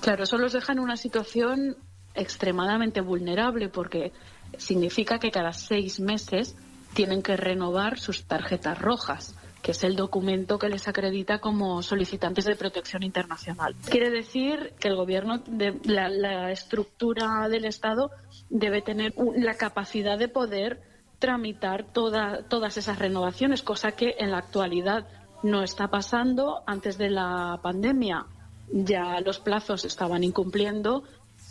Claro, 0.00 0.24
eso 0.24 0.36
los 0.36 0.52
deja 0.52 0.72
en 0.72 0.80
una 0.80 0.98
situación 0.98 1.76
extremadamente 2.14 3.00
vulnerable 3.00 3.70
porque 3.70 4.12
significa 4.56 5.18
que 5.18 5.30
cada 5.30 5.52
seis 5.52 6.00
meses 6.00 6.54
tienen 6.98 7.22
que 7.22 7.36
renovar 7.36 7.96
sus 7.96 8.24
tarjetas 8.24 8.76
rojas 8.76 9.36
que 9.62 9.70
es 9.70 9.84
el 9.84 9.94
documento 9.94 10.58
que 10.58 10.68
les 10.68 10.88
acredita 10.88 11.38
como 11.38 11.80
solicitantes 11.80 12.44
de 12.44 12.56
protección 12.56 13.04
internacional. 13.04 13.76
Quiere 13.88 14.10
decir 14.10 14.72
que 14.80 14.88
el 14.88 14.96
gobierno, 14.96 15.40
la, 15.84 16.50
estructura 16.50 17.48
del 17.48 17.66
Estado 17.66 18.10
debe 18.50 18.82
tener 18.82 19.14
la 19.36 19.54
capacidad 19.54 20.18
de 20.18 20.28
poder 20.28 20.80
tramitar 21.20 21.86
todas 21.92 22.76
esas 22.76 22.98
renovaciones, 22.98 23.62
cosa 23.62 23.92
que 23.92 24.16
en 24.18 24.32
la 24.32 24.38
actualidad 24.38 25.06
no 25.44 25.62
está 25.62 25.88
pasando. 25.88 26.62
Antes 26.66 26.98
de 26.98 27.10
la 27.10 27.60
pandemia 27.62 28.26
ya 28.72 29.20
los 29.20 29.38
plazos 29.38 29.84
estaban 29.84 30.24
incumpliendo. 30.24 31.04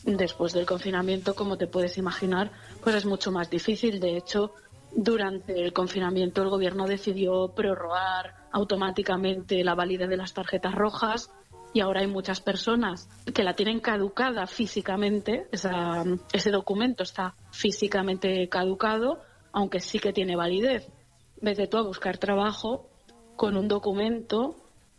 Después 0.03 0.53
del 0.53 0.65
confinamiento, 0.65 1.35
como 1.35 1.57
te 1.57 1.67
puedes 1.67 1.97
imaginar, 1.97 2.51
pues 2.83 2.95
es 2.95 3.05
mucho 3.05 3.31
más 3.31 3.49
difícil. 3.49 3.99
De 3.99 4.17
hecho, 4.17 4.53
durante 4.91 5.63
el 5.63 5.73
confinamiento 5.73 6.41
el 6.41 6.49
gobierno 6.49 6.85
decidió 6.85 7.53
prorrogar 7.55 8.35
automáticamente 8.51 9.63
la 9.63 9.75
validez 9.75 10.09
de 10.09 10.17
las 10.17 10.33
tarjetas 10.33 10.73
rojas 10.73 11.31
y 11.73 11.81
ahora 11.81 12.01
hay 12.01 12.07
muchas 12.07 12.41
personas 12.41 13.09
que 13.33 13.43
la 13.43 13.53
tienen 13.53 13.79
caducada 13.79 14.47
físicamente, 14.47 15.47
ese 15.51 16.51
documento 16.51 17.03
está 17.03 17.35
físicamente 17.51 18.47
caducado, 18.49 19.19
aunque 19.51 19.79
sí 19.79 19.99
que 19.99 20.13
tiene 20.13 20.35
validez. 20.35 20.89
Vete 21.41 21.67
tú 21.67 21.77
a 21.77 21.83
buscar 21.83 22.17
trabajo 22.17 22.89
con 23.35 23.55
un 23.57 23.67
documento 23.67 24.55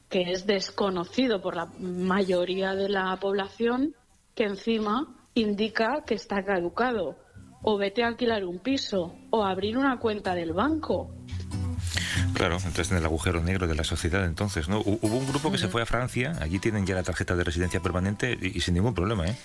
que 0.09 0.31
es 0.31 0.47
desconocido 0.47 1.41
por 1.43 1.57
la 1.57 1.67
mayoría 1.81 2.75
de 2.75 2.89
la 2.89 3.17
población 3.21 3.95
que 4.35 4.45
encima 4.45 5.17
indica 5.35 6.05
que 6.07 6.15
está 6.15 6.45
caducado. 6.45 7.17
O 7.63 7.77
vete 7.77 8.03
a 8.03 8.09
alquilar 8.09 8.45
un 8.45 8.59
piso 8.59 9.15
o 9.31 9.45
abrir 9.45 9.77
una 9.77 9.99
cuenta 9.99 10.35
del 10.35 10.53
banco. 10.53 11.11
Claro, 12.35 12.57
entonces 12.57 12.91
en 12.91 12.99
el 12.99 13.05
agujero 13.05 13.43
negro 13.43 13.67
de 13.67 13.75
la 13.75 13.85
sociedad 13.85 14.25
entonces, 14.25 14.69
¿no? 14.69 14.81
Hubo 14.81 15.17
un 15.17 15.27
grupo 15.27 15.51
que 15.51 15.59
se 15.59 15.69
fue 15.69 15.83
a 15.83 15.87
Francia, 15.87 16.37
allí 16.41 16.59
tienen 16.59 16.87
ya 16.87 16.95
la 16.95 17.03
tarjeta 17.03 17.35
de 17.35 17.45
residencia 17.45 17.81
permanente 17.81 18.39
y, 18.41 18.59
y, 18.59 18.61
sin 18.61 18.75
ningún 18.75 18.95
problema, 18.95 19.27
¿eh? 19.27 19.37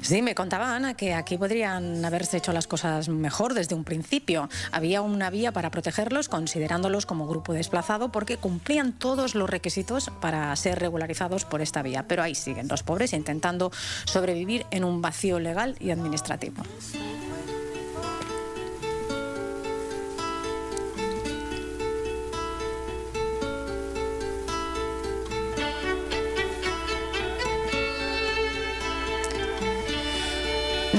Sí, 0.00 0.22
me 0.22 0.34
contaba 0.34 0.74
Ana 0.74 0.94
que 0.94 1.14
aquí 1.14 1.36
podrían 1.36 2.04
haberse 2.04 2.36
hecho 2.36 2.52
las 2.52 2.66
cosas 2.66 3.08
mejor 3.08 3.54
desde 3.54 3.74
un 3.74 3.84
principio. 3.84 4.48
Había 4.70 5.02
una 5.02 5.30
vía 5.30 5.52
para 5.52 5.70
protegerlos 5.70 6.28
considerándolos 6.28 7.06
como 7.06 7.26
grupo 7.26 7.52
desplazado 7.52 8.12
porque 8.12 8.36
cumplían 8.36 8.92
todos 8.92 9.34
los 9.34 9.50
requisitos 9.50 10.10
para 10.20 10.54
ser 10.56 10.78
regularizados 10.78 11.44
por 11.44 11.60
esta 11.60 11.82
vía. 11.82 12.04
Pero 12.06 12.22
ahí 12.22 12.34
siguen 12.34 12.68
los 12.68 12.82
pobres 12.82 13.12
intentando 13.12 13.72
sobrevivir 14.04 14.66
en 14.70 14.84
un 14.84 15.02
vacío 15.02 15.40
legal 15.40 15.76
y 15.80 15.90
administrativo. 15.90 16.62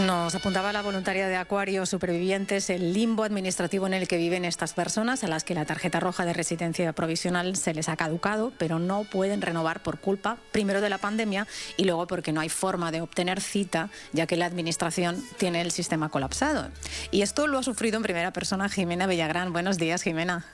Nos 0.05 0.34
apuntaba 0.34 0.74
la 0.74 0.81
voluntaria 0.81 1.27
de 1.27 1.36
Acuario 1.36 1.86
Supervivientes 1.86 2.70
el 2.72 2.93
limbo 2.93 3.24
administrativo 3.24 3.86
en 3.86 3.93
el 3.93 4.08
que 4.08 4.17
viven 4.17 4.46
estas 4.46 4.74
personas, 4.74 5.24
a 5.24 5.27
las 5.27 5.43
que 5.43 5.53
la 5.53 5.65
tarjeta 5.65 6.00
roja 6.00 6.25
de 6.25 6.34
residencia 6.34 6.91
provisional 6.93 7.55
se 7.55 7.74
les 7.74 7.88
ha 7.88 7.98
caducado, 7.98 8.51
pero 8.58 8.79
no 8.79 9.03
pueden 9.03 9.41
renovar 9.41 9.84
por 9.84 10.00
culpa, 10.00 10.38
primero 10.51 10.81
de 10.81 10.89
la 10.89 10.98
pandemia 10.98 11.46
y 11.77 11.84
luego 11.84 12.08
porque 12.08 12.31
no 12.31 12.41
hay 12.41 12.50
forma 12.50 12.91
de 12.91 13.01
obtener 13.01 13.41
cita, 13.41 13.89
ya 14.12 14.25
que 14.25 14.38
la 14.38 14.48
administración 14.48 15.24
tiene 15.38 15.62
el 15.62 15.72
sistema 15.72 16.10
colapsado. 16.10 16.70
Y 17.12 17.22
esto 17.22 17.46
lo 17.46 17.60
ha 17.60 17.63
sufrido 17.63 17.98
en 17.98 18.03
primera 18.03 18.31
persona 18.31 18.70
Jimena 18.70 19.05
Villagrán. 19.05 19.53
Buenos 19.53 19.77
días, 19.77 20.01
Jimena. 20.01 20.46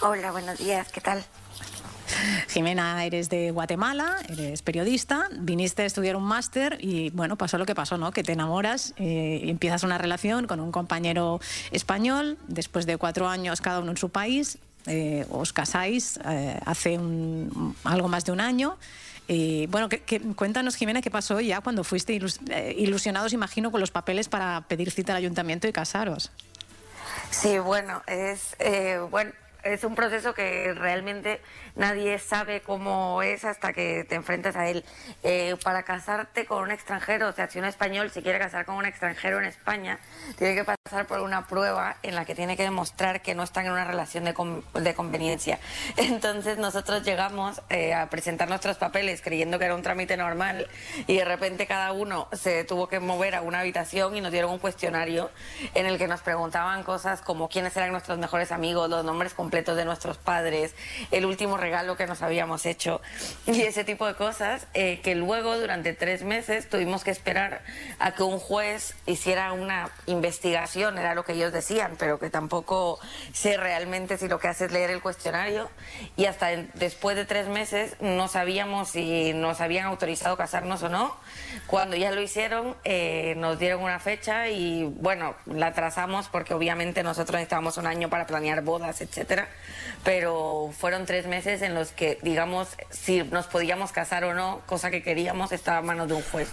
Hola, 0.00 0.32
buenos 0.32 0.58
días, 0.58 0.88
¿qué 0.90 1.00
tal? 1.00 1.24
Jimena, 2.48 3.04
eres 3.04 3.28
de 3.28 3.50
Guatemala, 3.50 4.16
eres 4.28 4.62
periodista, 4.62 5.28
viniste 5.32 5.82
a 5.82 5.86
estudiar 5.86 6.16
un 6.16 6.24
máster 6.24 6.78
y 6.80 7.10
bueno, 7.10 7.36
pasó 7.36 7.58
lo 7.58 7.66
que 7.66 7.74
pasó, 7.74 7.98
¿no? 7.98 8.12
Que 8.12 8.22
te 8.22 8.32
enamoras, 8.32 8.94
eh, 8.96 9.40
empiezas 9.44 9.82
una 9.82 9.98
relación 9.98 10.46
con 10.46 10.60
un 10.60 10.72
compañero 10.72 11.40
español, 11.70 12.38
después 12.48 12.86
de 12.86 12.96
cuatro 12.96 13.28
años 13.28 13.60
cada 13.60 13.80
uno 13.80 13.90
en 13.90 13.96
su 13.96 14.10
país, 14.10 14.58
eh, 14.86 15.26
os 15.30 15.52
casáis 15.52 16.18
eh, 16.24 16.60
hace 16.64 16.98
algo 17.84 18.08
más 18.08 18.24
de 18.24 18.32
un 18.32 18.40
año. 18.40 18.78
Y 19.28 19.66
bueno, 19.66 19.88
que, 19.88 20.20
cuéntanos, 20.36 20.76
Jimena, 20.76 21.02
qué 21.02 21.10
pasó 21.10 21.40
ya 21.40 21.60
cuando 21.60 21.82
fuiste 21.82 22.12
ilus, 22.12 22.38
ilusionados, 22.76 23.32
imagino, 23.32 23.72
con 23.72 23.80
los 23.80 23.90
papeles 23.90 24.28
para 24.28 24.60
pedir 24.68 24.92
cita 24.92 25.12
al 25.12 25.18
ayuntamiento 25.18 25.66
y 25.66 25.72
casaros. 25.72 26.30
Sí, 27.30 27.58
bueno, 27.58 28.02
es 28.06 28.54
bueno 29.10 29.32
es 29.66 29.84
un 29.84 29.94
proceso 29.94 30.34
que 30.34 30.72
realmente 30.74 31.40
nadie 31.76 32.18
sabe 32.18 32.60
cómo 32.62 33.22
es 33.22 33.44
hasta 33.44 33.72
que 33.72 34.04
te 34.04 34.14
enfrentas 34.14 34.56
a 34.56 34.68
él. 34.68 34.84
Eh, 35.22 35.54
para 35.62 35.82
casarte 35.84 36.46
con 36.46 36.62
un 36.62 36.70
extranjero, 36.70 37.28
o 37.28 37.32
sea, 37.32 37.48
si 37.48 37.58
un 37.58 37.64
español 37.64 38.10
se 38.10 38.22
quiere 38.22 38.38
casar 38.38 38.64
con 38.64 38.76
un 38.76 38.86
extranjero 38.86 39.38
en 39.38 39.44
España, 39.44 39.98
tiene 40.38 40.54
que 40.54 40.64
pasar 40.64 41.06
por 41.06 41.20
una 41.20 41.46
prueba 41.46 41.96
en 42.02 42.14
la 42.14 42.24
que 42.24 42.34
tiene 42.34 42.56
que 42.56 42.62
demostrar 42.62 43.22
que 43.22 43.34
no 43.34 43.42
están 43.42 43.66
en 43.66 43.72
una 43.72 43.84
relación 43.84 44.24
de, 44.24 44.34
con, 44.34 44.64
de 44.74 44.94
conveniencia. 44.94 45.58
Entonces 45.96 46.58
nosotros 46.58 47.02
llegamos 47.02 47.62
eh, 47.68 47.94
a 47.94 48.08
presentar 48.08 48.48
nuestros 48.48 48.76
papeles 48.76 49.20
creyendo 49.22 49.58
que 49.58 49.66
era 49.66 49.74
un 49.74 49.82
trámite 49.82 50.16
normal 50.16 50.68
y 51.06 51.16
de 51.16 51.24
repente 51.24 51.66
cada 51.66 51.92
uno 51.92 52.28
se 52.32 52.64
tuvo 52.64 52.88
que 52.88 53.00
mover 53.00 53.34
a 53.34 53.42
una 53.42 53.60
habitación 53.60 54.16
y 54.16 54.20
nos 54.20 54.32
dieron 54.32 54.50
un 54.50 54.58
cuestionario 54.58 55.30
en 55.74 55.86
el 55.86 55.98
que 55.98 56.08
nos 56.08 56.20
preguntaban 56.20 56.82
cosas 56.82 57.20
como 57.20 57.48
quiénes 57.48 57.76
eran 57.76 57.92
nuestros 57.92 58.18
mejores 58.18 58.52
amigos, 58.52 58.88
los 58.88 59.04
nombres 59.04 59.34
completos 59.34 59.76
de 59.76 59.84
nuestros 59.84 60.18
padres, 60.18 60.74
el 61.10 61.26
último 61.26 61.56
regalo 61.66 61.96
que 61.96 62.06
nos 62.06 62.22
habíamos 62.22 62.64
hecho 62.64 63.00
y 63.44 63.62
ese 63.62 63.82
tipo 63.82 64.06
de 64.06 64.14
cosas 64.14 64.68
eh, 64.72 65.00
que 65.02 65.16
luego 65.16 65.58
durante 65.58 65.94
tres 65.94 66.22
meses 66.22 66.68
tuvimos 66.68 67.02
que 67.02 67.10
esperar 67.10 67.62
a 67.98 68.12
que 68.12 68.22
un 68.22 68.38
juez 68.38 68.94
hiciera 69.04 69.52
una 69.52 69.90
investigación, 70.06 70.96
era 70.96 71.16
lo 71.16 71.24
que 71.24 71.32
ellos 71.32 71.52
decían, 71.52 71.96
pero 71.98 72.20
que 72.20 72.30
tampoco 72.30 73.00
sé 73.32 73.56
realmente 73.56 74.16
si 74.16 74.28
lo 74.28 74.38
que 74.38 74.46
hace 74.46 74.66
es 74.66 74.72
leer 74.72 74.90
el 74.90 75.02
cuestionario 75.02 75.68
y 76.16 76.26
hasta 76.26 76.52
en, 76.52 76.70
después 76.74 77.16
de 77.16 77.24
tres 77.24 77.48
meses 77.48 77.96
no 77.98 78.28
sabíamos 78.28 78.90
si 78.90 79.32
nos 79.32 79.60
habían 79.60 79.86
autorizado 79.86 80.36
casarnos 80.36 80.84
o 80.84 80.88
no. 80.88 81.16
Cuando 81.66 81.96
ya 81.96 82.12
lo 82.12 82.22
hicieron 82.22 82.76
eh, 82.84 83.34
nos 83.38 83.58
dieron 83.58 83.82
una 83.82 83.98
fecha 83.98 84.48
y 84.50 84.84
bueno, 84.84 85.34
la 85.46 85.72
trazamos 85.72 86.28
porque 86.28 86.54
obviamente 86.54 87.02
nosotros 87.02 87.34
necesitábamos 87.34 87.76
un 87.76 87.88
año 87.88 88.08
para 88.08 88.24
planear 88.28 88.62
bodas, 88.62 89.00
etcétera, 89.00 89.48
pero 90.04 90.70
fueron 90.78 91.06
tres 91.06 91.26
meses 91.26 91.55
en 91.62 91.74
los 91.74 91.90
que, 91.90 92.18
digamos, 92.22 92.68
si 92.90 93.22
nos 93.22 93.46
podíamos 93.46 93.92
casar 93.92 94.24
o 94.24 94.34
no, 94.34 94.62
cosa 94.66 94.90
que 94.90 95.02
queríamos, 95.02 95.52
estaba 95.52 95.78
a 95.78 95.82
manos 95.82 96.08
de 96.08 96.14
un 96.14 96.22
juez. 96.22 96.48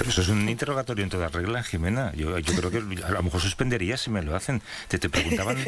Pero 0.00 0.12
eso 0.12 0.22
es 0.22 0.28
un 0.28 0.48
interrogatorio 0.48 1.04
en 1.04 1.10
toda 1.10 1.28
regla, 1.28 1.62
Jimena. 1.62 2.10
Yo, 2.14 2.38
yo 2.38 2.54
creo 2.54 2.70
que 2.70 3.04
a 3.04 3.10
lo 3.10 3.22
mejor 3.22 3.38
suspendería 3.38 3.98
si 3.98 4.08
me 4.08 4.22
lo 4.22 4.34
hacen. 4.34 4.62
Te, 4.88 4.98
te 4.98 5.10
preguntaban 5.10 5.58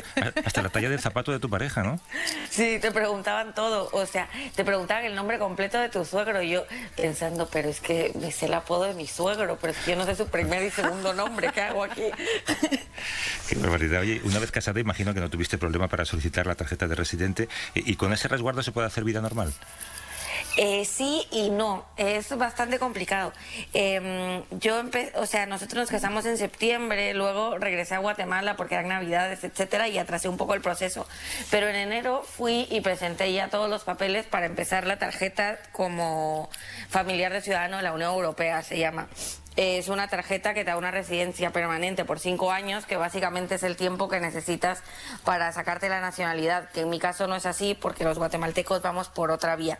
hasta 0.43 0.63
la 0.63 0.71
talla 0.71 0.89
del 0.89 1.01
zapato 1.01 1.33
de 1.33 1.39
tu 1.39 1.51
pareja, 1.51 1.83
¿no? 1.83 2.01
Sí, 2.49 2.79
te 2.81 2.91
preguntaban 2.93 3.55
todo. 3.55 3.91
O 3.93 4.07
sea, 4.07 4.31
te 4.57 4.65
preguntaban 4.65 5.05
el 5.05 5.15
nombre 5.15 5.39
completo 5.39 5.79
de 5.79 5.91
tu 5.91 6.07
suegro. 6.07 6.41
Y 6.41 6.49
yo 6.49 6.65
pensando, 6.97 7.47
pero 7.53 7.69
es 7.69 7.81
que 7.81 8.11
me 8.19 8.33
sé 8.33 8.47
el 8.47 8.55
apodo 8.55 8.85
de 8.85 8.95
mi 8.95 9.07
suegro, 9.07 9.59
pero 9.61 9.75
es 9.75 9.79
que 9.81 9.91
yo 9.91 9.99
no 9.99 10.07
sé 10.07 10.17
su 10.17 10.27
primer 10.27 10.63
y 10.63 10.71
segundo 10.71 11.13
nombre. 11.13 11.51
¿Qué 11.53 11.61
hago 11.61 11.85
aquí? 11.85 12.05
Qué 13.51 13.57
barbaridad. 13.57 14.01
Oye, 14.01 14.23
una 14.25 14.39
vez 14.39 14.51
casada, 14.51 14.81
imagino 14.81 15.13
que 15.13 15.21
no 15.21 15.29
tuviste 15.29 15.59
problema 15.59 15.89
para 15.89 16.07
solicitar 16.07 16.47
la 16.47 16.55
tarjeta 16.55 16.89
de 16.89 16.95
residente. 16.95 17.51
¿Y, 17.75 17.93
y 17.93 17.97
con 17.97 18.15
ese 18.15 18.29
resguardo 18.29 18.63
se 18.63 18.73
puede 18.73 18.87
hacer 18.87 19.05
vida 19.05 19.21
normal? 19.21 19.53
Eh, 20.57 20.85
sí 20.85 21.27
y 21.31 21.49
no, 21.51 21.87
es 21.97 22.37
bastante 22.37 22.79
complicado. 22.79 23.33
Eh, 23.73 24.43
yo, 24.51 24.83
o 25.15 25.27
sea, 25.27 25.47
nosotros 25.47 25.83
nos 25.83 25.91
casamos 25.91 26.27
en 26.27 26.37
septiembre, 26.37 27.15
luego 27.15 27.59
regresé 27.59 27.95
a 27.95 27.99
Guatemala 27.99 28.57
porque 28.57 28.75
eran 28.75 28.89
navidades, 28.89 29.45
etcétera, 29.45 29.89
y 29.89 29.99
atrasé 29.99 30.29
un 30.29 30.37
poco 30.37 30.55
el 30.55 30.61
proceso. 30.61 31.07
Pero 31.51 31.69
en 31.69 31.77
enero 31.77 32.23
fui 32.23 32.67
y 32.71 32.81
presenté 32.83 33.33
ya 33.33 33.49
todos 33.49 33.71
los 33.71 33.85
papeles 33.85 34.27
para 34.27 34.47
empezar 34.47 34.87
la 34.87 34.99
tarjeta 34.99 35.59
como 35.73 36.51
familiar 36.89 37.33
de 37.33 37.41
ciudadano 37.41 37.79
de 37.79 37.83
la 37.83 37.93
Unión 37.93 38.13
Europea, 38.13 38.63
se 38.63 38.79
llama 38.79 39.09
es 39.57 39.89
una 39.89 40.09
tarjeta 40.09 40.55
que 40.55 40.65
te 40.65 40.71
da 40.71 40.77
una 40.77 40.91
residencia 40.91 41.51
permanente 41.51 42.05
por 42.05 42.19
cinco 42.19 42.51
años, 42.51 42.87
que 42.87 42.97
básicamente 42.97 43.57
es 43.57 43.63
el 43.63 43.77
tiempo 43.77 44.09
que 44.09 44.21
necesitas 44.21 44.83
para 45.25 45.53
sacarte 45.53 45.89
la 45.89 46.01
nacionalidad, 46.01 46.71
que 46.71 46.81
en 46.81 46.91
mi 46.91 46.99
caso 46.99 47.27
no 47.27 47.37
es 47.37 47.47
así 47.47 47.75
porque 47.75 48.05
los 48.05 48.19
guatemaltecos 48.19 48.83
vamos 48.83 49.09
por 49.09 49.31
otra 49.31 49.57
vía. 49.57 49.79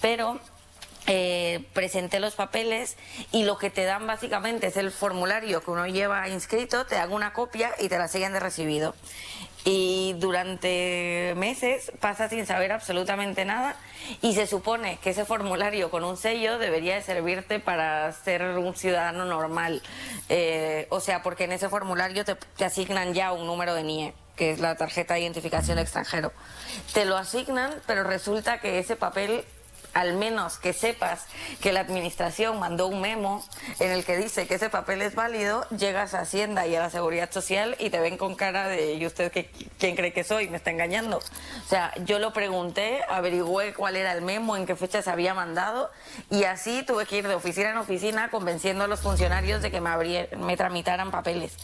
Pero 0.00 0.40
eh, 1.06 1.64
presenté 1.72 2.20
los 2.20 2.34
papeles 2.34 2.96
y 3.32 3.44
lo 3.44 3.58
que 3.58 3.70
te 3.70 3.84
dan 3.84 4.06
básicamente 4.06 4.68
es 4.68 4.76
el 4.76 4.90
formulario 4.90 5.62
que 5.62 5.70
uno 5.70 5.86
lleva 5.86 6.28
inscrito, 6.28 6.86
te 6.86 6.94
dan 6.94 7.12
una 7.12 7.32
copia 7.32 7.72
y 7.78 7.88
te 7.88 7.98
la 7.98 8.08
siguen 8.08 8.32
de 8.32 8.40
recibido. 8.40 8.94
Y 9.64 10.14
durante 10.18 11.34
meses 11.36 11.92
pasa 12.00 12.28
sin 12.28 12.46
saber 12.46 12.72
absolutamente 12.72 13.44
nada 13.44 13.76
y 14.22 14.34
se 14.34 14.46
supone 14.46 14.98
que 15.02 15.10
ese 15.10 15.24
formulario 15.24 15.90
con 15.90 16.04
un 16.04 16.16
sello 16.16 16.58
debería 16.58 16.94
de 16.94 17.02
servirte 17.02 17.60
para 17.60 18.10
ser 18.12 18.42
un 18.58 18.74
ciudadano 18.74 19.24
normal. 19.24 19.82
Eh, 20.28 20.86
o 20.90 21.00
sea, 21.00 21.22
porque 21.22 21.44
en 21.44 21.52
ese 21.52 21.68
formulario 21.68 22.24
te, 22.24 22.34
te 22.34 22.64
asignan 22.64 23.12
ya 23.12 23.32
un 23.32 23.46
número 23.46 23.74
de 23.74 23.82
NIE 23.84 24.14
que 24.36 24.52
es 24.52 24.58
la 24.58 24.74
tarjeta 24.74 25.14
de 25.14 25.20
identificación 25.20 25.76
de 25.76 25.82
extranjero. 25.82 26.32
Te 26.94 27.04
lo 27.04 27.18
asignan, 27.18 27.74
pero 27.86 28.04
resulta 28.04 28.58
que 28.58 28.78
ese 28.78 28.96
papel 28.96 29.44
al 29.94 30.14
menos 30.14 30.58
que 30.58 30.72
sepas 30.72 31.26
que 31.60 31.72
la 31.72 31.80
administración 31.80 32.58
mandó 32.58 32.86
un 32.86 33.00
memo 33.00 33.44
en 33.78 33.90
el 33.90 34.04
que 34.04 34.16
dice 34.16 34.46
que 34.46 34.54
ese 34.54 34.70
papel 34.70 35.02
es 35.02 35.14
válido, 35.14 35.66
llegas 35.70 36.14
a 36.14 36.20
Hacienda 36.20 36.66
y 36.66 36.76
a 36.76 36.80
la 36.80 36.90
Seguridad 36.90 37.30
Social 37.30 37.76
y 37.78 37.90
te 37.90 38.00
ven 38.00 38.16
con 38.16 38.34
cara 38.34 38.68
de 38.68 38.94
¿y 38.94 39.06
usted 39.06 39.32
qué, 39.32 39.50
quién 39.78 39.96
cree 39.96 40.12
que 40.12 40.24
soy? 40.24 40.48
Me 40.48 40.56
está 40.56 40.70
engañando. 40.70 41.18
O 41.18 41.68
sea, 41.68 41.92
yo 42.04 42.18
lo 42.18 42.32
pregunté, 42.32 43.00
averigüé 43.08 43.74
cuál 43.74 43.96
era 43.96 44.12
el 44.12 44.22
memo, 44.22 44.56
en 44.56 44.66
qué 44.66 44.76
fecha 44.76 45.02
se 45.02 45.10
había 45.10 45.34
mandado 45.34 45.90
y 46.30 46.44
así 46.44 46.82
tuve 46.82 47.06
que 47.06 47.18
ir 47.18 47.28
de 47.28 47.34
oficina 47.34 47.70
en 47.70 47.78
oficina 47.78 48.30
convenciendo 48.30 48.84
a 48.84 48.86
los 48.86 49.00
funcionarios 49.00 49.62
de 49.62 49.70
que 49.70 49.80
me, 49.80 49.90
abrí, 49.90 50.18
me 50.38 50.56
tramitaran 50.56 51.10
papeles. 51.10 51.56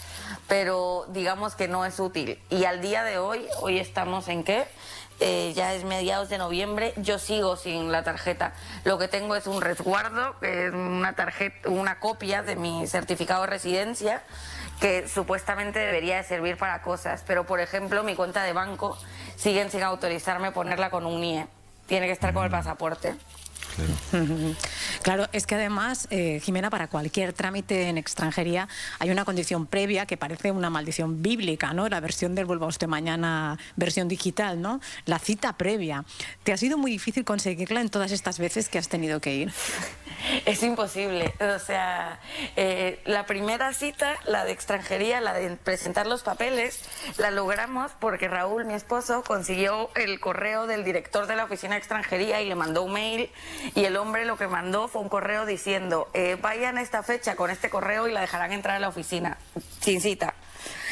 Pero 0.48 1.06
digamos 1.08 1.54
que 1.54 1.68
no 1.68 1.84
es 1.84 1.98
útil. 1.98 2.38
Y 2.50 2.64
al 2.64 2.80
día 2.80 3.04
de 3.04 3.18
hoy, 3.18 3.46
hoy 3.60 3.78
estamos 3.78 4.28
en 4.28 4.44
qué? 4.44 4.66
Eh, 5.18 5.54
ya 5.56 5.72
es 5.72 5.84
mediados 5.84 6.28
de 6.28 6.36
noviembre, 6.36 6.92
yo 6.96 7.18
sigo 7.18 7.56
sin 7.56 7.90
la 7.90 8.02
tarjeta. 8.02 8.52
Lo 8.84 8.98
que 8.98 9.08
tengo 9.08 9.34
es 9.34 9.46
un 9.46 9.62
resguardo, 9.62 10.38
que 10.40 10.66
es 10.66 10.74
una 10.74 11.14
tarjeta, 11.14 11.70
una 11.70 11.98
copia 12.00 12.42
de 12.42 12.54
mi 12.54 12.86
certificado 12.86 13.42
de 13.42 13.46
residencia, 13.46 14.22
que 14.78 15.08
supuestamente 15.08 15.78
debería 15.78 16.16
de 16.16 16.24
servir 16.24 16.58
para 16.58 16.82
cosas, 16.82 17.24
pero 17.26 17.46
por 17.46 17.60
ejemplo 17.60 18.02
mi 18.02 18.14
cuenta 18.14 18.42
de 18.42 18.52
banco 18.52 18.98
siguen 19.36 19.70
sin 19.70 19.82
autorizarme 19.82 20.52
ponerla 20.52 20.90
con 20.90 21.06
un 21.06 21.20
NIE. 21.20 21.46
Tiene 21.86 22.06
que 22.06 22.12
estar 22.12 22.34
con 22.34 22.44
el 22.44 22.50
pasaporte. 22.50 23.14
Claro, 25.02 25.26
es 25.32 25.46
que 25.46 25.54
además, 25.54 26.08
eh, 26.10 26.40
Jimena, 26.42 26.70
para 26.70 26.88
cualquier 26.88 27.32
trámite 27.32 27.88
en 27.88 27.98
extranjería 27.98 28.68
hay 28.98 29.10
una 29.10 29.24
condición 29.24 29.66
previa 29.66 30.06
que 30.06 30.16
parece 30.16 30.50
una 30.50 30.70
maldición 30.70 31.22
bíblica, 31.22 31.72
¿no? 31.72 31.88
La 31.88 32.00
versión 32.00 32.34
del 32.34 32.46
Vuelva 32.46 32.66
usted 32.66 32.88
mañana, 32.88 33.58
versión 33.76 34.08
digital, 34.08 34.60
¿no? 34.60 34.80
La 35.04 35.18
cita 35.18 35.56
previa. 35.56 36.04
¿Te 36.44 36.52
ha 36.52 36.56
sido 36.56 36.78
muy 36.78 36.90
difícil 36.90 37.24
conseguirla 37.24 37.80
en 37.80 37.88
todas 37.88 38.12
estas 38.12 38.38
veces 38.38 38.68
que 38.68 38.78
has 38.78 38.88
tenido 38.88 39.20
que 39.20 39.34
ir? 39.34 39.52
Es 40.46 40.62
imposible. 40.62 41.34
O 41.40 41.58
sea, 41.58 42.20
eh, 42.56 43.00
la 43.04 43.26
primera 43.26 43.72
cita, 43.72 44.16
la 44.24 44.44
de 44.44 44.52
extranjería, 44.52 45.20
la 45.20 45.34
de 45.34 45.56
presentar 45.56 46.06
los 46.06 46.22
papeles, 46.22 46.82
la 47.18 47.30
logramos 47.30 47.92
porque 48.00 48.28
Raúl, 48.28 48.64
mi 48.64 48.74
esposo, 48.74 49.22
consiguió 49.22 49.90
el 49.94 50.20
correo 50.20 50.66
del 50.66 50.84
director 50.84 51.26
de 51.26 51.36
la 51.36 51.44
oficina 51.44 51.74
de 51.74 51.78
extranjería 51.78 52.40
y 52.40 52.48
le 52.48 52.54
mandó 52.54 52.82
un 52.82 52.92
mail 52.92 53.30
y 53.74 53.84
el 53.84 53.96
hombre 53.96 54.24
lo 54.24 54.36
que 54.36 54.48
mandó 54.48 54.88
fue 54.88 55.02
un 55.02 55.08
correo 55.08 55.46
diciendo, 55.46 56.08
eh, 56.14 56.36
vayan 56.40 56.78
a 56.78 56.82
esta 56.82 57.02
fecha 57.02 57.36
con 57.36 57.50
este 57.50 57.70
correo 57.70 58.08
y 58.08 58.12
la 58.12 58.20
dejarán 58.20 58.52
entrar 58.52 58.76
a 58.76 58.80
la 58.80 58.88
oficina, 58.88 59.38
sin 59.80 60.00
cita. 60.00 60.34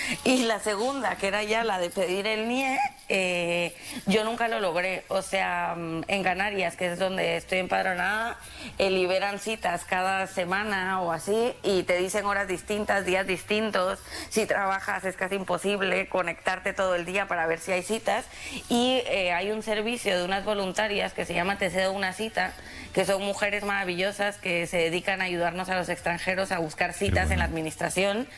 Y 0.25 0.44
la 0.44 0.58
segunda, 0.61 1.16
que 1.16 1.28
era 1.28 1.42
ya 1.42 1.64
la 1.64 1.78
de 1.78 1.90
pedir 1.90 2.26
el 2.26 2.49
NIE, 2.49 2.78
eh, 3.08 3.76
yo 4.06 4.25
nunca 4.25 4.49
lo 4.49 4.61
logré. 4.61 5.04
O 5.08 5.23
sea, 5.23 5.75
mm, 5.76 6.04
en 6.08 6.23
Canarias, 6.23 6.76
que 6.76 6.92
es 6.92 6.99
donde 6.99 7.37
estoy 7.37 7.58
empadronada, 7.58 8.38
eh, 8.78 8.90
liberan 8.90 9.38
citas 9.38 9.84
cada 9.84 10.26
semana 10.26 11.02
o 11.02 11.12
así 11.12 11.52
y 11.62 11.82
te 11.82 11.99
dicen 11.99 12.25
horas 12.25 12.49
distintas, 12.49 13.04
días 13.04 13.26
distintos. 13.26 13.99
Si 14.30 14.46
trabajas 14.46 15.04
es 15.04 15.16
casi 15.16 15.34
imposible 15.34 16.08
conectarte 16.08 16.73
todo 16.73 16.94
el 16.94 17.04
día 17.04 17.26
para 17.26 17.46
ver 17.46 17.58
si 17.58 17.73
hay 17.73 17.82
citas. 17.82 18.25
Y 18.68 19.02
eh, 19.06 19.32
hay 19.32 19.50
un 19.50 19.62
servicio 19.62 20.16
de 20.16 20.25
unas 20.25 20.44
voluntarias 20.44 21.12
que 21.12 21.25
se 21.25 21.34
llama 21.34 21.58
Te 21.58 21.70
cedo 21.70 21.92
una 21.92 22.12
cita, 22.12 22.52
que 22.92 23.04
son 23.04 23.23
mujeres 23.23 23.64
maravillosas 23.64 24.38
que 24.38 24.66
se 24.66 24.78
dedican 24.78 25.20
a 25.20 25.25
ayudarnos 25.25 25.68
a 25.68 25.76
los 25.76 25.88
extranjeros 25.88 26.52
a 26.52 26.58
buscar 26.58 26.92
citas 26.92 27.30
en 27.30 27.40
la 27.40 27.44
administración 27.44 28.28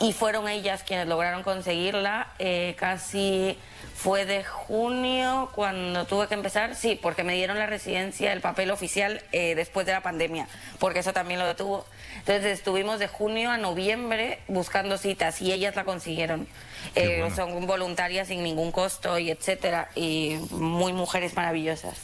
y 0.00 0.12
fueron 0.12 0.48
ellas 0.48 0.82
quienes 0.82 1.07
lograron 1.08 1.42
conseguirla 1.42 2.28
eh, 2.38 2.74
casi 2.78 3.58
fue 3.94 4.26
de 4.26 4.44
junio 4.44 5.50
cuando 5.56 6.04
tuve 6.04 6.28
que 6.28 6.34
empezar, 6.34 6.76
sí, 6.76 6.96
porque 7.00 7.24
me 7.24 7.34
dieron 7.34 7.58
la 7.58 7.66
residencia, 7.66 8.32
el 8.32 8.40
papel 8.40 8.70
oficial 8.70 9.22
eh, 9.32 9.56
después 9.56 9.86
de 9.86 9.92
la 9.92 10.02
pandemia, 10.02 10.46
porque 10.78 11.00
eso 11.00 11.12
también 11.12 11.40
lo 11.40 11.46
detuvo. 11.46 11.84
Entonces 12.18 12.44
estuvimos 12.44 13.00
de 13.00 13.08
junio 13.08 13.50
a 13.50 13.58
noviembre 13.58 14.38
buscando 14.46 14.98
citas 14.98 15.42
y 15.42 15.52
ellas 15.52 15.74
la 15.74 15.82
consiguieron. 15.82 16.46
Eh, 16.94 17.28
son 17.34 17.66
voluntarias 17.66 18.28
sin 18.28 18.44
ningún 18.44 18.70
costo 18.70 19.18
y 19.18 19.30
etcétera, 19.30 19.88
y 19.96 20.38
muy 20.52 20.92
mujeres 20.92 21.34
maravillosas. 21.34 21.96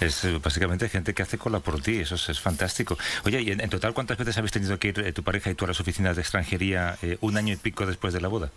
Es 0.00 0.24
eh, 0.24 0.38
básicamente 0.42 0.88
gente 0.88 1.14
que 1.14 1.22
hace 1.22 1.38
cola 1.38 1.60
por 1.60 1.80
ti, 1.80 2.00
eso 2.00 2.14
es, 2.14 2.40
fantástico. 2.40 2.98
Oye, 3.24 3.40
¿y 3.42 3.50
en, 3.50 3.70
total 3.70 3.94
cuántas 3.94 4.18
veces 4.18 4.36
habéis 4.38 4.52
tenido 4.52 4.78
que 4.78 4.88
ir 4.88 5.14
tu 5.14 5.22
pareja 5.22 5.50
y 5.50 5.54
tú 5.54 5.64
a 5.64 5.68
las 5.68 5.80
oficinas 5.80 6.16
de 6.16 6.22
extranjería 6.22 6.98
un 7.20 7.36
año 7.36 7.52
y 7.54 7.56
pico 7.56 7.86
después 7.86 8.14
de 8.14 8.20
la 8.20 8.28
boda? 8.28 8.50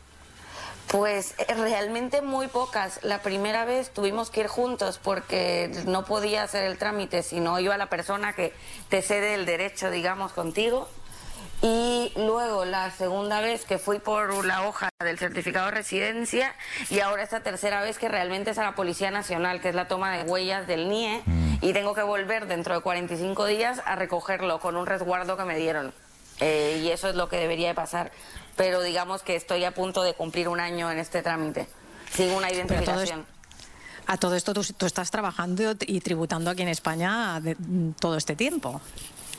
Pues 0.92 1.36
eh, 1.38 1.54
realmente 1.54 2.22
muy 2.22 2.48
pocas. 2.48 3.00
La 3.02 3.22
primera 3.22 3.64
vez 3.64 3.92
tuvimos 3.92 4.30
que 4.30 4.42
ir 4.42 4.48
juntos 4.48 5.00
porque 5.02 5.72
no 5.86 6.04
podía 6.04 6.44
hacer 6.44 6.66
el 6.66 6.78
trámite 6.78 7.24
si 7.24 7.40
no 7.40 7.58
iba 7.60 7.78
la 7.78 7.88
persona 7.88 8.34
que 8.34 8.54
te 8.90 9.02
cede 9.02 9.36
el 9.36 9.46
derecho, 9.46 9.90
digamos, 9.90 10.34
contigo. 10.34 10.90
Y 11.64 12.12
luego 12.16 12.66
la 12.66 12.90
segunda 12.90 13.40
vez 13.40 13.66
que 13.66 13.78
fui 13.78 14.00
por 14.00 14.46
la 14.46 14.68
hoja 14.68 14.90
del 15.00 15.20
certificado 15.20 15.68
de 15.68 15.72
residencia 15.72 16.56
y 16.90 17.02
ahora 17.02 17.22
esta 17.22 17.42
tercera 17.42 17.82
vez 17.82 18.00
que 18.00 18.10
realmente 18.10 18.52
es 18.52 18.58
a 18.58 18.64
la 18.64 18.74
Policía 18.74 19.12
Nacional, 19.12 19.62
que 19.62 19.70
es 19.70 19.76
la 19.76 19.88
toma 19.88 20.18
de 20.18 20.24
huellas 20.24 20.66
del 20.66 20.90
NIE, 20.90 21.22
mm. 21.24 21.58
y 21.62 21.74
tengo 21.74 21.94
que 21.94 22.02
volver 22.02 22.48
dentro 22.48 22.74
de 22.74 22.82
45 22.82 23.46
días 23.46 23.80
a 23.86 23.96
recogerlo 23.96 24.60
con 24.60 24.76
un 24.76 24.88
resguardo 24.88 25.38
que 25.38 25.44
me 25.44 25.58
dieron. 25.58 25.94
Eh, 26.40 26.82
y 26.84 26.90
eso 26.90 27.08
es 27.08 27.16
lo 27.16 27.30
que 27.30 27.38
debería 27.38 27.68
de 27.68 27.76
pasar 27.76 28.12
pero 28.56 28.82
digamos 28.82 29.24
que 29.24 29.36
estoy 29.36 29.64
a 29.64 29.74
punto 29.74 30.04
de 30.04 30.14
cumplir 30.14 30.48
un 30.48 30.60
año 30.60 30.92
en 30.92 31.00
este 31.00 31.22
trámite, 31.22 31.68
sin 32.14 32.30
una 32.32 32.52
identificación. 32.52 33.26
a 34.08 34.18
todo 34.18 34.36
esto 34.36 34.54
tú, 34.54 34.64
tú, 34.78 34.86
estás 34.86 35.12
trabajando 35.12 35.76
y 35.82 36.00
tributando 36.02 36.52
aquí 36.52 36.62
en 36.62 36.68
España 36.68 37.40
de, 37.42 37.56
todo 38.00 38.18
este 38.18 38.36
tiempo. 38.36 38.82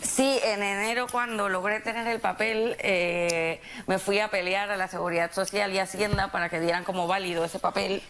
Sí, 0.03 0.41
en 0.45 0.63
enero 0.63 1.07
cuando 1.11 1.49
logré 1.49 1.79
tener 1.81 2.09
el 2.09 2.19
papel 2.19 2.77
eh, 2.81 3.61
me 3.87 4.01
fui 4.01 4.19
a 4.19 4.29
pelear 4.29 4.71
a 4.71 4.77
la 4.77 4.89
Seguridad 4.89 5.33
Social 5.33 5.73
y 5.73 5.79
Hacienda 5.79 6.33
para 6.33 6.49
que 6.49 6.59
dieran 6.59 6.83
como 6.83 7.07
válido 7.07 7.45
ese 7.45 7.61
papel 7.61 8.03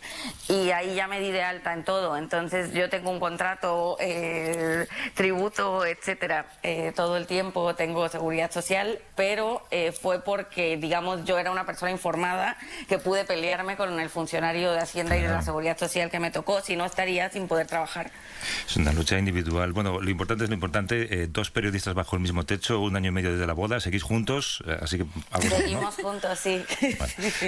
y 0.48 0.70
ahí 0.70 0.94
ya 0.94 1.06
me 1.06 1.20
di 1.20 1.30
de 1.30 1.42
alta 1.42 1.74
en 1.74 1.84
todo. 1.84 2.16
Entonces 2.16 2.72
yo 2.72 2.88
tengo 2.88 3.10
un 3.10 3.20
contrato, 3.20 3.98
eh, 4.00 4.86
tributo, 5.14 5.84
etcétera, 5.84 6.46
eh, 6.62 6.92
todo 6.96 7.18
el 7.18 7.26
tiempo 7.26 7.74
tengo 7.74 8.08
Seguridad 8.08 8.50
Social, 8.50 8.98
pero 9.14 9.62
fue 10.00 10.22
porque, 10.22 10.76
digamos, 10.78 11.24
yo 11.24 11.38
era 11.38 11.50
una 11.50 11.66
persona 11.66 11.90
informada 11.90 12.56
que 12.88 12.98
pude 12.98 13.24
pelearme 13.24 13.76
con 13.76 14.00
el 14.00 14.08
funcionario 14.08 14.72
de 14.72 14.78
Hacienda 14.78 15.16
y 15.16 15.22
de 15.22 15.28
la 15.28 15.42
Seguridad 15.42 15.78
Social 15.78 16.10
que 16.10 16.20
me 16.20 16.30
tocó, 16.30 16.60
si 16.62 16.76
no 16.76 16.84
estaría 16.84 17.28
sin 17.30 17.48
poder 17.48 17.66
trabajar. 17.66 18.10
Es 18.66 18.76
una 18.76 18.92
lucha 18.92 19.18
individual. 19.18 19.72
Bueno, 19.72 20.00
lo 20.00 20.10
importante 20.10 20.44
es 20.44 20.50
lo 20.50 20.54
importante, 20.54 21.26
dos 21.28 21.50
periodistas 21.50 21.81
estás 21.82 21.94
bajo 21.94 22.14
el 22.14 22.22
mismo 22.22 22.44
techo, 22.44 22.78
un 22.80 22.94
año 22.94 23.08
y 23.08 23.10
medio 23.10 23.32
desde 23.32 23.44
la 23.44 23.54
boda, 23.54 23.80
seguís 23.80 24.04
juntos, 24.04 24.62
eh, 24.68 24.78
así 24.80 24.98
que... 24.98 25.06
Seguimos 25.48 25.96
juntos, 25.96 26.38
sí. 26.38 26.64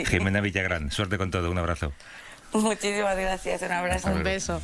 Jimena 0.06 0.40
Villagrán, 0.40 0.90
suerte 0.90 1.18
con 1.18 1.30
todo, 1.30 1.52
un 1.52 1.58
abrazo. 1.58 1.92
Muchísimas 2.52 3.16
gracias, 3.16 3.62
un 3.62 3.70
abrazo. 3.70 4.10
Un 4.10 4.24
beso. 4.24 4.60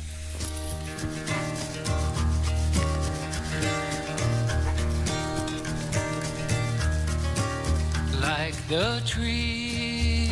Like 8.19 8.57
the 8.67 9.01
tree 9.05 10.31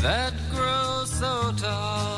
that 0.00 0.32
grows 0.50 1.10
so 1.10 1.52
tall. 1.60 2.15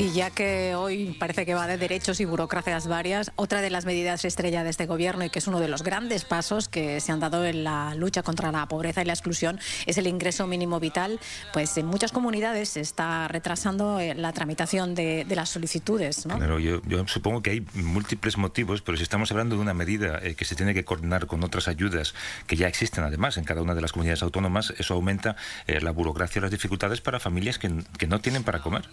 Y 0.00 0.12
ya 0.12 0.30
que 0.30 0.74
hoy 0.74 1.14
parece 1.18 1.44
que 1.44 1.52
va 1.52 1.66
de 1.66 1.76
derechos 1.76 2.20
y 2.20 2.24
burocracias 2.24 2.86
varias, 2.86 3.32
otra 3.36 3.60
de 3.60 3.68
las 3.68 3.84
medidas 3.84 4.24
estrella 4.24 4.64
de 4.64 4.70
este 4.70 4.86
gobierno 4.86 5.26
y 5.26 5.28
que 5.28 5.40
es 5.40 5.46
uno 5.46 5.60
de 5.60 5.68
los 5.68 5.82
grandes 5.82 6.24
pasos 6.24 6.70
que 6.70 7.00
se 7.00 7.12
han 7.12 7.20
dado 7.20 7.44
en 7.44 7.64
la 7.64 7.94
lucha 7.94 8.22
contra 8.22 8.50
la 8.50 8.66
pobreza 8.66 9.02
y 9.02 9.04
la 9.04 9.12
exclusión 9.12 9.60
es 9.84 9.98
el 9.98 10.06
ingreso 10.06 10.46
mínimo 10.46 10.80
vital. 10.80 11.20
Pues 11.52 11.76
en 11.76 11.84
muchas 11.84 12.12
comunidades 12.12 12.70
se 12.70 12.80
está 12.80 13.28
retrasando 13.28 14.00
eh, 14.00 14.14
la 14.14 14.32
tramitación 14.32 14.94
de, 14.94 15.26
las 15.28 15.50
solicitudes. 15.50 16.22
Claro, 16.22 16.58
yo, 16.58 16.80
supongo 17.06 17.42
que 17.42 17.50
hay 17.50 17.66
múltiples 17.74 18.38
motivos, 18.38 18.80
pero 18.80 18.96
si 18.96 19.02
estamos 19.02 19.30
hablando 19.32 19.56
de 19.56 19.60
una 19.60 19.74
medida 19.74 20.18
eh, 20.22 20.34
que 20.34 20.46
se 20.46 20.54
tiene 20.54 20.72
que 20.72 20.82
coordinar 20.82 21.26
con 21.26 21.44
otras 21.44 21.68
ayudas 21.68 22.14
que 22.46 22.56
ya 22.56 22.68
existen 22.68 23.04
además 23.04 23.36
en 23.36 23.44
cada 23.44 23.60
una 23.60 23.74
de 23.74 23.82
las 23.82 23.92
comunidades 23.92 24.22
autónomas, 24.22 24.72
eso 24.78 24.94
aumenta 24.94 25.36
eh, 25.66 25.78
la 25.82 25.90
burocracia 25.90 26.38
y 26.38 26.42
las 26.42 26.50
dificultades 26.50 27.02
para 27.02 27.20
familias 27.20 27.58
que, 27.58 27.70
que 27.98 28.06
no 28.06 28.22
tienen 28.22 28.44
para 28.44 28.60
comer. 28.60 28.88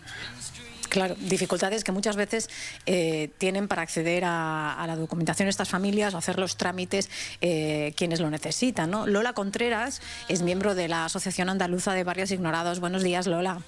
Claro, 0.89 1.15
dificultades 1.19 1.83
que 1.83 1.91
muchas 1.91 2.15
veces 2.15 2.49
eh, 2.85 3.29
tienen 3.37 3.67
para 3.67 3.81
acceder 3.81 4.23
a, 4.25 4.83
la 4.87 4.95
documentación 4.95 5.49
estas 5.49 5.69
familias 5.69 6.13
o 6.13 6.17
hacer 6.17 6.39
los 6.39 6.57
trámites 6.57 7.09
eh, 7.41 7.93
quienes 7.97 8.19
lo 8.19 8.29
necesitan. 8.29 8.89
¿no? 8.89 9.05
Lola 9.05 9.33
Contreras 9.33 10.01
es 10.29 10.41
miembro 10.41 10.75
de 10.75 10.87
la 10.87 11.05
Asociación 11.05 11.49
Andaluza 11.49 11.93
de 11.93 12.03
Barrios 12.03 12.31
Ignorados. 12.31 12.79
Buenos 12.79 13.03
días, 13.03 13.27
Lola. 13.27 13.61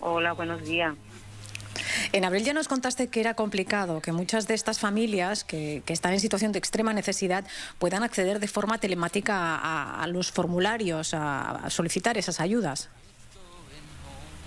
Hola, 0.00 0.32
buenos 0.32 0.62
días. 0.64 0.94
En 2.12 2.24
abril 2.24 2.44
ya 2.44 2.54
nos 2.54 2.68
contaste 2.68 3.08
que 3.08 3.20
era 3.20 3.34
complicado, 3.34 4.00
que 4.00 4.12
muchas 4.12 4.46
de 4.46 4.54
estas 4.54 4.78
familias 4.78 5.44
que, 5.44 5.82
están 5.88 6.12
en 6.12 6.20
situación 6.20 6.52
de 6.52 6.58
extrema 6.58 6.92
necesidad 6.92 7.44
puedan 7.78 8.02
acceder 8.02 8.40
de 8.40 8.48
forma 8.48 8.78
telemática 8.78 9.56
a, 9.56 10.06
los 10.06 10.30
formularios, 10.30 11.12
a 11.12 11.68
solicitar 11.68 12.16
esas 12.16 12.40
ayudas. 12.40 12.88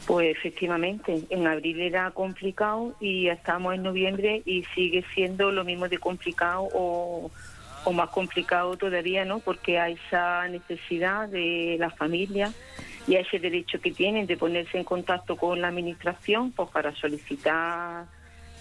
Pues 0.09 0.35
efectivamente, 0.35 1.21
en 1.29 1.45
abril 1.45 1.79
era 1.81 2.09
complicado 2.09 2.95
y 2.99 3.27
estamos 3.27 3.75
en 3.75 3.83
noviembre 3.83 4.41
y 4.43 4.63
sigue 4.73 5.05
siendo 5.13 5.51
lo 5.51 5.63
mismo 5.63 5.87
de 5.87 5.99
complicado 5.99 6.67
o, 6.73 7.29
más 7.93 8.09
complicado 8.09 8.75
todavía, 8.75 9.23
¿no? 9.23 9.37
Porque 9.37 9.77
hay 9.77 9.99
esa 10.07 10.47
necesidad 10.47 11.29
de 11.29 11.77
la 11.79 11.91
familia 11.91 12.51
y 13.07 13.17
hay 13.17 13.21
ese 13.21 13.37
derecho 13.37 13.79
que 13.79 13.91
tienen 13.91 14.25
de 14.25 14.35
ponerse 14.35 14.79
en 14.79 14.83
contacto 14.83 15.37
con 15.37 15.61
la 15.61 15.67
administración 15.67 16.53
pues 16.53 16.69
para 16.71 16.95
solicitar 16.95 18.05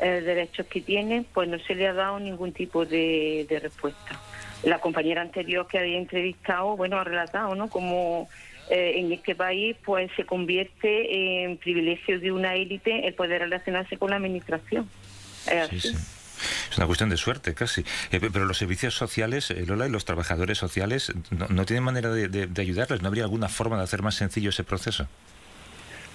eh, 0.03 0.21
derechos 0.21 0.67
que 0.67 0.83
tienen, 0.83 1.25
pues 1.33 1.49
no 1.49 1.59
se 1.61 1.75
le 1.75 1.89
ha 1.89 1.95
dado 1.95 2.21
ningún 2.21 2.53
tipo 2.53 2.85
de 2.85 3.47
respuesta. 3.63 4.21
La 4.63 4.81
compañera 4.81 5.23
anterior 5.23 5.67
que 5.69 5.79
había 5.79 5.99
entrevistado, 5.99 6.77
bueno, 6.77 6.99
ha 6.99 7.05
relatado, 7.05 7.55
¿no? 7.55 7.69
Como 7.69 8.29
eh, 8.71 8.95
en 8.97 9.13
este 9.13 9.35
país 9.35 9.77
pues 9.85 10.11
se 10.17 10.25
convierte 10.25 11.43
en 11.45 11.57
privilegio 11.57 12.21
de 12.21 12.33
una 12.33 12.55
élite 12.55 13.07
el 13.07 13.15
poder 13.15 13.43
relacionarse 13.43 13.97
con 13.97 14.11
la 14.11 14.17
administración. 14.17 14.89
Es 16.71 16.77
una 16.77 16.87
cuestión 16.87 17.09
de 17.09 17.17
suerte 17.17 17.55
casi. 17.55 17.85
Eh, 18.11 18.21
pero 18.33 18.45
los 18.45 18.59
servicios 18.59 18.95
sociales, 18.95 19.51
eh, 19.51 19.65
Lola, 19.67 19.87
y 19.87 19.91
los 19.91 20.05
trabajadores 20.05 20.59
sociales 20.59 21.13
no, 21.31 21.65
tienen 21.65 21.83
manera 21.83 22.11
de, 22.11 22.61
ayudarles. 22.61 23.03
¿No 23.03 23.09
habría 23.09 23.25
alguna 23.25 23.49
forma 23.49 23.77
de 23.77 23.85
hacer 23.85 24.03
más 24.03 24.15
sencillo 24.15 24.51
ese 24.51 24.65
proceso? 24.65 25.09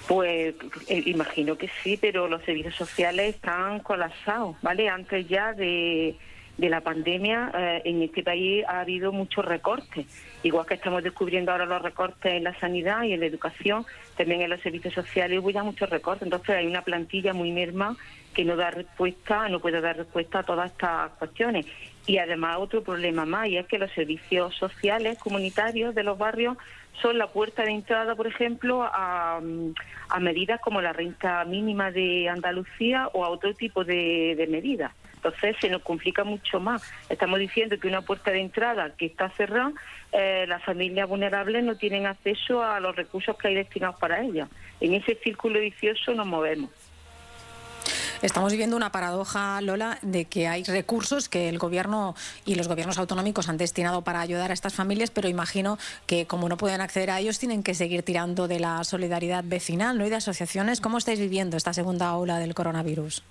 Pues 0.08 0.56
eh, 0.88 1.04
imagino 1.06 1.58
que 1.58 1.70
sí, 1.82 1.98
pero 1.98 2.28
los 2.28 2.44
servicios 2.44 2.76
sociales 2.76 3.36
están 3.36 3.80
colapsados, 3.80 4.58
¿vale? 4.62 4.90
Antes 4.90 5.28
ya 5.28 5.54
de, 5.54 6.16
de 6.58 6.70
la 6.70 6.82
pandemia 6.82 7.52
eh, 7.56 7.82
en 7.86 8.02
este 8.02 8.24
país 8.24 8.64
ha 8.68 8.82
habido 8.82 9.12
muchos 9.12 9.44
recortes. 9.44 10.06
Igual 10.44 10.66
que 10.66 10.76
estamos 10.76 11.04
descubriendo 11.04 11.52
ahora 11.52 11.66
los 11.66 11.82
recortes 11.82 12.34
en 12.34 12.44
la 12.44 12.58
sanidad 12.60 13.04
y 13.04 13.14
en 13.14 13.22
la 13.22 13.26
educación, 13.26 13.86
también 14.16 14.42
en 14.42 14.50
los 14.50 14.62
servicios 14.62 14.94
sociales 14.94 15.40
hubo 15.40 15.50
ya 15.50 15.64
muchos 15.64 15.90
recortes. 15.90 16.24
Entonces 16.24 16.56
hay 16.56 16.68
una 16.68 16.84
plantilla 16.84 17.34
muy 17.34 17.52
merma 17.52 17.96
que 18.34 18.46
no 18.46 18.56
da 18.56 18.72
respuesta, 18.72 19.48
no 19.50 19.60
puede 19.60 19.82
dar 19.82 19.98
respuesta 19.98 20.40
a 20.40 20.44
todas 20.44 20.72
estas 20.72 21.12
cuestiones. 21.12 21.66
Y 22.06 22.18
además 22.18 22.58
otro 22.60 22.84
problema 22.84 23.26
más, 23.26 23.48
y 23.48 23.58
es 23.58 23.66
que 23.66 23.78
los 23.78 23.92
servicios 23.92 24.54
sociales 24.56 25.18
comunitarios 25.20 25.96
de 25.96 26.04
los 26.04 26.18
barrios 26.18 26.58
son 27.02 27.18
la 27.18 27.28
puerta 27.28 27.64
de 27.64 27.72
entrada, 27.72 28.16
por 28.16 28.28
ejemplo, 28.28 28.84
a, 28.84 29.42
a 30.10 30.20
medidas 30.20 30.60
como 30.62 30.82
la 30.82 30.94
renta 30.94 31.44
mínima 31.46 31.92
de 31.92 32.30
Andalucía 32.30 33.10
o 33.14 33.24
a 33.24 33.30
otro 33.30 33.54
tipo 33.54 33.84
de, 33.84 34.36
de 34.38 34.48
medidas. 34.48 34.92
Entonces 35.24 35.56
se 35.62 35.70
nos 35.70 35.82
complica 35.82 36.24
mucho 36.24 36.60
más. 36.60 36.84
Estamos 37.08 37.40
diciendo 37.40 37.80
que 37.80 37.88
una 37.88 38.02
puerta 38.02 38.32
de 38.32 38.42
entrada 38.42 38.94
que 38.98 39.06
está 39.06 39.30
cerrada, 39.30 39.72
eh, 40.12 40.46
las 40.48 40.64
familias 40.64 41.08
vulnerables 41.08 41.64
no 41.64 41.76
tienen 41.76 42.06
acceso 42.06 42.62
a 42.62 42.80
los 42.82 42.96
recursos 42.96 43.38
que 43.38 43.48
hay 43.48 43.56
destinados 43.56 43.98
para 43.98 44.22
ellas. 44.22 44.50
En 44.82 44.94
ese 44.94 45.16
círculo 45.24 45.60
vicioso 45.62 46.14
nos 46.14 46.28
movemos. 46.28 46.70
Estamos 48.22 48.52
viviendo 48.52 48.78
una 48.78 48.92
paradoja, 48.92 49.60
Lola, 49.62 49.98
de 50.02 50.26
que 50.26 50.48
hay 50.48 50.64
recursos 50.64 51.28
que 51.28 51.50
el 51.50 51.58
gobierno 51.58 52.16
y 52.46 52.56
los 52.56 52.70
gobiernos 52.70 52.98
autonómicos 52.98 53.50
han 53.50 53.58
destinado 53.58 54.02
para 54.02 54.22
ayudar 54.22 54.52
a 54.52 54.54
estas 54.54 54.74
familias, 54.74 55.12
pero 55.12 55.28
imagino 55.28 55.78
que 56.06 56.26
como 56.26 56.48
no 56.48 56.56
pueden 56.56 56.80
acceder 56.80 57.12
a 57.12 57.20
ellos, 57.20 57.40
tienen 57.40 57.64
que 57.64 57.76
seguir 57.76 58.04
tirando 58.04 58.48
de 58.48 58.62
la 58.62 58.84
solidaridad 58.86 59.44
vecinal 59.46 59.98
¿no? 59.98 60.06
y 60.06 60.10
de 60.10 60.16
asociaciones. 60.16 60.80
¿Cómo 60.80 60.98
estáis 60.98 61.20
viviendo 61.20 61.58
esta 61.58 61.74
segunda 61.74 62.16
ola 62.16 62.40
del 62.40 62.54
coronavirus? 62.54 63.24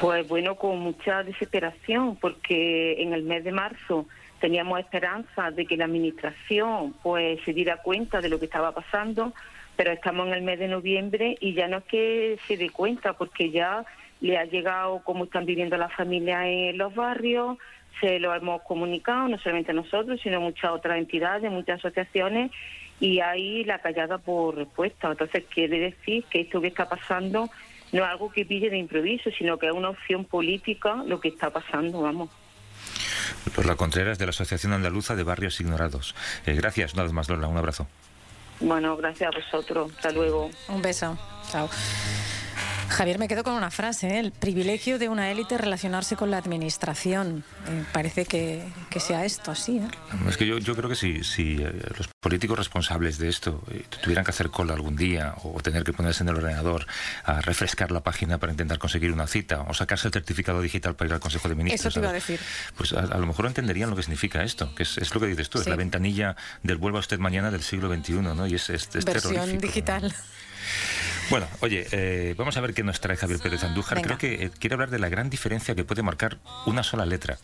Pues 0.00 0.26
bueno, 0.26 0.56
con 0.56 0.80
mucha 0.80 1.22
desesperación, 1.22 2.16
porque 2.16 3.00
en 3.00 3.12
el 3.12 3.22
mes 3.22 3.44
de 3.44 3.52
marzo 3.52 4.06
teníamos 4.40 4.80
esperanza 4.80 5.50
de 5.52 5.66
que 5.66 5.76
la 5.76 5.84
administración 5.84 6.94
pues 7.02 7.40
se 7.44 7.52
diera 7.52 7.78
cuenta 7.78 8.20
de 8.20 8.28
lo 8.28 8.38
que 8.38 8.46
estaba 8.46 8.72
pasando, 8.72 9.32
pero 9.76 9.92
estamos 9.92 10.26
en 10.26 10.34
el 10.34 10.42
mes 10.42 10.58
de 10.58 10.68
noviembre 10.68 11.36
y 11.40 11.54
ya 11.54 11.68
no 11.68 11.78
es 11.78 11.84
que 11.84 12.38
se 12.46 12.56
dé 12.56 12.70
cuenta, 12.70 13.12
porque 13.14 13.50
ya 13.50 13.84
le 14.20 14.36
ha 14.36 14.44
llegado 14.44 15.00
cómo 15.04 15.24
están 15.24 15.46
viviendo 15.46 15.76
las 15.76 15.92
familias 15.94 16.42
en 16.46 16.76
los 16.76 16.94
barrios, 16.94 17.58
se 18.00 18.18
lo 18.18 18.34
hemos 18.34 18.62
comunicado, 18.62 19.28
no 19.28 19.38
solamente 19.38 19.72
nosotros, 19.72 20.20
sino 20.22 20.40
muchas 20.40 20.72
otras 20.72 20.98
entidades, 20.98 21.50
muchas 21.50 21.78
asociaciones, 21.78 22.50
y 23.00 23.20
hay 23.20 23.64
la 23.64 23.78
callada 23.78 24.18
por 24.18 24.56
respuesta. 24.56 25.10
Entonces 25.10 25.44
quiere 25.52 25.78
decir 25.78 26.24
que 26.24 26.40
esto 26.40 26.60
que 26.60 26.68
está 26.68 26.88
pasando 26.88 27.48
no 27.92 28.04
es 28.04 28.10
algo 28.10 28.30
que 28.30 28.44
pille 28.44 28.70
de 28.70 28.78
improviso, 28.78 29.30
sino 29.36 29.58
que 29.58 29.66
es 29.66 29.72
una 29.72 29.90
opción 29.90 30.24
política 30.24 31.02
lo 31.06 31.20
que 31.20 31.28
está 31.28 31.50
pasando, 31.50 32.00
vamos. 32.00 32.30
Por 33.54 33.66
la 33.66 33.76
Contreras 33.76 34.18
de 34.18 34.26
la 34.26 34.30
Asociación 34.30 34.72
Andaluza 34.72 35.14
de 35.16 35.22
Barrios 35.22 35.60
Ignorados. 35.60 36.14
Eh, 36.46 36.54
gracias, 36.54 36.94
nada 36.94 37.12
más, 37.12 37.28
Lola, 37.28 37.46
un 37.46 37.56
abrazo. 37.56 37.86
Bueno, 38.60 38.96
gracias 38.96 39.32
a 39.32 39.38
vosotros. 39.38 39.92
Hasta 39.96 40.10
luego. 40.10 40.50
Un 40.68 40.82
beso. 40.82 41.18
Chao. 41.50 41.68
Javier, 42.88 43.18
me 43.18 43.28
quedo 43.28 43.42
con 43.42 43.54
una 43.54 43.70
frase, 43.70 44.08
¿eh? 44.08 44.18
el 44.20 44.32
privilegio 44.32 44.98
de 44.98 45.08
una 45.08 45.30
élite 45.30 45.58
relacionarse 45.58 46.16
con 46.16 46.30
la 46.30 46.38
administración. 46.38 47.44
Eh, 47.68 47.84
parece 47.92 48.24
que, 48.24 48.62
que, 48.90 49.00
sea 49.00 49.24
esto 49.24 49.50
así. 49.50 49.78
¿eh? 49.78 49.88
Es 50.28 50.36
que 50.36 50.46
yo, 50.46 50.58
yo 50.58 50.76
creo 50.76 50.88
que 50.88 50.94
si, 50.94 51.24
si 51.24 51.56
eh, 51.60 51.72
los 51.96 52.08
políticos 52.20 52.58
responsables 52.58 53.18
de 53.18 53.28
esto 53.28 53.62
tuvieran 54.02 54.24
que 54.24 54.30
hacer 54.30 54.50
cola 54.50 54.74
algún 54.74 54.96
día 54.96 55.34
o 55.42 55.60
tener 55.60 55.82
que 55.84 55.92
ponerse 55.92 56.22
en 56.22 56.28
el 56.28 56.36
ordenador 56.36 56.86
a 57.24 57.40
refrescar 57.40 57.90
la 57.90 58.02
página 58.02 58.38
para 58.38 58.52
intentar 58.52 58.78
conseguir 58.78 59.12
una 59.12 59.26
cita 59.26 59.62
o 59.62 59.74
sacarse 59.74 60.08
el 60.08 60.12
certificado 60.12 60.60
digital 60.60 60.94
para 60.94 61.08
ir 61.08 61.14
al 61.14 61.20
Consejo 61.20 61.48
de 61.48 61.54
Ministros. 61.54 61.92
Eso 61.92 62.00
te 62.00 62.04
iba 62.04 62.10
a 62.10 62.14
decir. 62.14 62.40
Pues 62.76 62.92
a, 62.92 63.00
a, 63.00 63.18
lo 63.18 63.26
mejor 63.26 63.46
entenderían 63.46 63.90
lo 63.90 63.96
que 63.96 64.02
significa 64.02 64.42
esto, 64.42 64.74
que 64.74 64.84
es, 64.84 64.98
es 64.98 65.12
lo 65.14 65.20
que 65.20 65.26
dices 65.26 65.50
tú, 65.50 65.58
sí. 65.58 65.62
es 65.62 65.68
la 65.68 65.76
ventanilla 65.76 66.36
del 66.62 66.76
vuelva 66.76 67.00
usted 67.00 67.18
mañana 67.18 67.50
del 67.50 67.62
siglo 67.62 67.92
XXI, 67.92 68.12
¿no? 68.12 68.46
Y 68.46 68.54
es, 68.54 68.70
es, 68.70 68.88
es 68.94 69.04
Versión 69.04 69.58
digital. 69.58 70.02
¿no? 70.02 70.43
Bueno, 71.30 71.46
oye, 71.60 71.86
eh, 71.90 72.34
vamos 72.36 72.56
a 72.56 72.60
ver 72.60 72.74
qué 72.74 72.82
nos 72.82 73.00
trae 73.00 73.16
Javier 73.16 73.40
Pérez 73.40 73.64
Andújar. 73.64 73.96
Venga. 73.96 74.16
Creo 74.16 74.18
que 74.18 74.46
eh, 74.46 74.50
quiere 74.58 74.74
hablar 74.74 74.90
de 74.90 74.98
la 74.98 75.08
gran 75.08 75.30
diferencia 75.30 75.74
que 75.74 75.84
puede 75.84 76.02
marcar 76.02 76.38
una 76.66 76.82
sola 76.82 77.06
letra. 77.06 77.38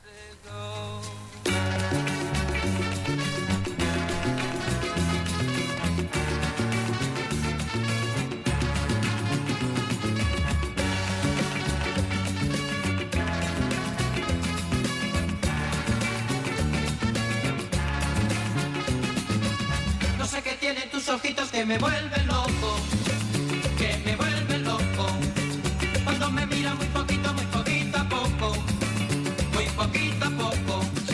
No 20.18 20.26
sé 20.26 20.42
qué 20.42 20.52
tienen 20.60 20.90
tus 20.90 21.08
ojitos 21.08 21.48
que 21.50 21.64
me 21.64 21.78
vuelven 21.78 22.26
loco, 22.26 22.39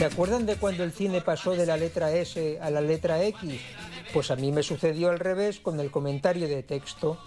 acuerdan 0.07 0.47
de 0.47 0.57
cuando 0.57 0.85
el 0.85 0.93
cine 0.93 1.21
pasó 1.21 1.53
de 1.53 1.67
la 1.67 1.77
letra 1.77 2.13
S 2.13 2.59
a 2.61 2.71
la 2.71 2.81
letra 2.81 3.23
X? 3.25 3.61
Pues 4.13 4.31
a 4.31 4.37
mí 4.37 4.53
me 4.53 4.63
sucedió 4.63 5.11
al 5.11 5.19
revés 5.19 5.61
con 5.61 5.81
el 5.81 5.91
comentario 5.91 6.49
de 6.49 6.63
texto. 6.63 7.19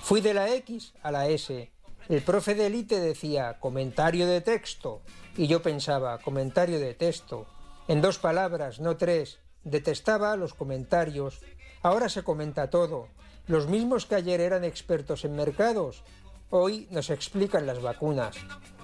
Fui 0.00 0.20
de 0.20 0.34
la 0.34 0.48
X 0.54 0.94
a 1.02 1.10
la 1.10 1.28
S. 1.28 1.70
El 2.08 2.22
profe 2.22 2.54
de 2.54 2.66
élite 2.66 3.00
decía 3.00 3.58
comentario 3.58 4.26
de 4.26 4.40
texto 4.40 5.02
y 5.36 5.46
yo 5.48 5.62
pensaba 5.62 6.18
comentario 6.18 6.78
de 6.78 6.94
texto. 6.94 7.46
En 7.88 8.00
dos 8.00 8.18
palabras, 8.18 8.80
no 8.80 8.96
tres. 8.96 9.38
Detestaba 9.64 10.36
los 10.36 10.54
comentarios. 10.54 11.40
Ahora 11.82 12.08
se 12.08 12.22
comenta 12.22 12.70
todo. 12.70 13.08
Los 13.46 13.66
mismos 13.66 14.06
que 14.06 14.14
ayer 14.16 14.40
eran 14.40 14.64
expertos 14.64 15.24
en 15.24 15.36
mercados, 15.36 16.02
hoy 16.50 16.88
nos 16.90 17.10
explican 17.10 17.66
las 17.66 17.80
vacunas. 17.80 18.36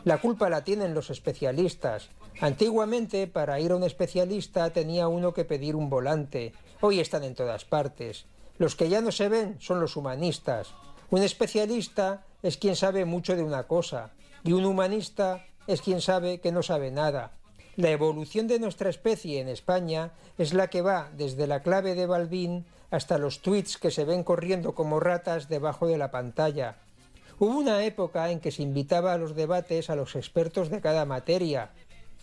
La 0.04 0.18
culpa 0.18 0.50
la 0.50 0.64
tienen 0.64 0.94
los 0.94 1.10
especialistas. 1.10 2.10
Antiguamente, 2.40 3.26
para 3.26 3.60
ir 3.60 3.72
a 3.72 3.76
un 3.76 3.84
especialista 3.84 4.70
tenía 4.70 5.08
uno 5.08 5.32
que 5.32 5.44
pedir 5.44 5.76
un 5.76 5.90
volante. 5.90 6.52
Hoy 6.80 7.00
están 7.00 7.24
en 7.24 7.34
todas 7.34 7.64
partes. 7.64 8.26
Los 8.58 8.74
que 8.74 8.88
ya 8.88 9.00
no 9.00 9.12
se 9.12 9.28
ven 9.28 9.56
son 9.60 9.80
los 9.80 9.96
humanistas. 9.96 10.74
Un 11.10 11.22
especialista 11.22 12.24
es 12.42 12.56
quien 12.56 12.76
sabe 12.76 13.04
mucho 13.04 13.36
de 13.36 13.42
una 13.42 13.64
cosa 13.64 14.12
y 14.44 14.52
un 14.52 14.64
humanista 14.64 15.44
es 15.66 15.82
quien 15.82 16.00
sabe 16.00 16.40
que 16.40 16.52
no 16.52 16.62
sabe 16.62 16.90
nada. 16.90 17.32
La 17.76 17.90
evolución 17.90 18.48
de 18.48 18.58
nuestra 18.58 18.90
especie 18.90 19.40
en 19.40 19.48
España 19.48 20.12
es 20.36 20.52
la 20.52 20.68
que 20.68 20.82
va 20.82 21.10
desde 21.16 21.46
la 21.46 21.62
clave 21.62 21.94
de 21.94 22.06
Balbín 22.06 22.66
hasta 22.90 23.16
los 23.18 23.40
tweets 23.40 23.78
que 23.78 23.90
se 23.90 24.04
ven 24.04 24.24
corriendo 24.24 24.74
como 24.74 25.00
ratas 25.00 25.48
debajo 25.48 25.86
de 25.86 25.96
la 25.96 26.10
pantalla. 26.10 26.76
Hubo 27.38 27.58
una 27.58 27.84
época 27.84 28.30
en 28.30 28.40
que 28.40 28.52
se 28.52 28.62
invitaba 28.62 29.14
a 29.14 29.18
los 29.18 29.34
debates 29.34 29.90
a 29.90 29.96
los 29.96 30.16
expertos 30.16 30.68
de 30.68 30.80
cada 30.80 31.06
materia. 31.06 31.70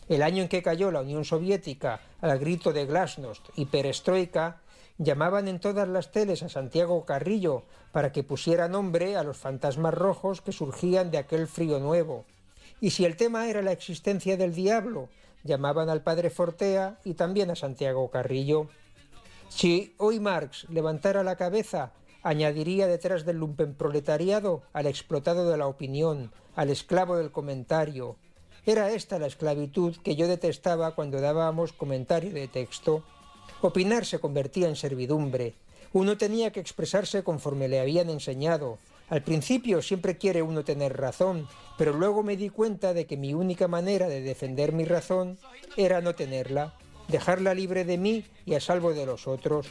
El 0.10 0.24
año 0.24 0.42
en 0.42 0.50
que 0.50 0.64
cayó 0.64 0.92
la 0.92 1.02
Unión 1.02 1.24
Soviética 1.24 2.02
al 2.20 2.40
grito 2.40 2.74
de 2.74 2.86
Glasnost 2.86 3.48
y 3.56 3.66
Perestroika, 3.66 4.60
llamaban 4.98 5.48
en 5.48 5.60
todas 5.60 5.88
las 5.88 6.12
teles 6.12 6.44
a 6.44 6.50
Santiago 6.50 7.06
Carrillo 7.06 7.64
para 7.92 8.12
que 8.12 8.24
pusiera 8.24 8.68
nombre 8.68 9.16
a 9.16 9.24
los 9.24 9.38
fantasmas 9.38 9.94
rojos 9.94 10.42
que 10.42 10.52
surgían 10.52 11.12
de 11.12 11.20
aquel 11.20 11.48
frío 11.48 11.80
nuevo. 11.80 12.26
Y 12.82 12.90
si 12.90 13.06
el 13.06 13.16
tema 13.16 13.48
era 13.48 13.62
la 13.62 13.72
existencia 13.72 14.36
del 14.36 14.54
diablo, 14.54 15.10
llamaban 15.44 15.90
al 15.90 16.02
padre 16.02 16.30
Fortea 16.30 16.98
y 17.04 17.14
también 17.14 17.52
a 17.52 17.56
Santiago 17.56 18.10
Carrillo. 18.10 18.68
Si 19.48 19.94
hoy 19.98 20.20
Marx 20.20 20.68
levantara 20.70 21.24
la 21.24 21.36
cabeza, 21.36 21.92
añadiría 22.24 22.88
detrás 22.88 23.26
del 23.26 23.38
lumpenproletariado 23.38 24.64
al 24.74 24.88
explotado 24.88 25.50
de 25.50 25.58
la 25.58 25.68
opinión, 25.68 26.32
al 26.56 26.70
esclavo 26.70 27.16
del 27.16 27.32
comentario. 27.32 28.18
Era 28.66 28.92
esta 28.92 29.20
la 29.20 29.28
esclavitud 29.28 29.98
que 30.04 30.16
yo 30.16 30.28
detestaba 30.28 30.96
cuando 30.96 31.22
dábamos 31.22 31.74
comentario 31.74 32.32
de 32.34 32.48
texto. 32.48 33.04
Opinar 33.62 34.06
se 34.06 34.20
convertía 34.20 34.68
en 34.68 34.76
servidumbre. 34.76 35.54
Uno 35.94 36.18
tenía 36.18 36.52
que 36.52 36.60
expresarse 36.60 37.24
conforme 37.24 37.68
le 37.68 37.80
habían 37.80 38.10
enseñado. 38.10 38.78
Al 39.10 39.24
principio 39.24 39.82
siempre 39.82 40.18
quiere 40.18 40.44
uno 40.44 40.64
tener 40.64 40.96
razón, 40.96 41.48
pero 41.78 41.94
luego 41.94 42.22
me 42.22 42.38
di 42.38 42.50
cuenta 42.50 42.94
de 42.94 43.08
que 43.08 43.18
mi 43.18 43.34
única 43.34 43.68
manera 43.68 44.08
de 44.08 44.22
defender 44.22 44.72
mi 44.72 44.86
razón 44.86 45.40
era 45.78 46.00
no 46.00 46.14
tenerla, 46.14 46.76
dejarla 47.08 47.56
libre 47.56 47.86
de 47.86 47.98
mí 47.98 48.24
y 48.46 48.54
a 48.54 48.62
salvo 48.62 48.94
de 48.94 49.08
los 49.08 49.28
otros. 49.28 49.68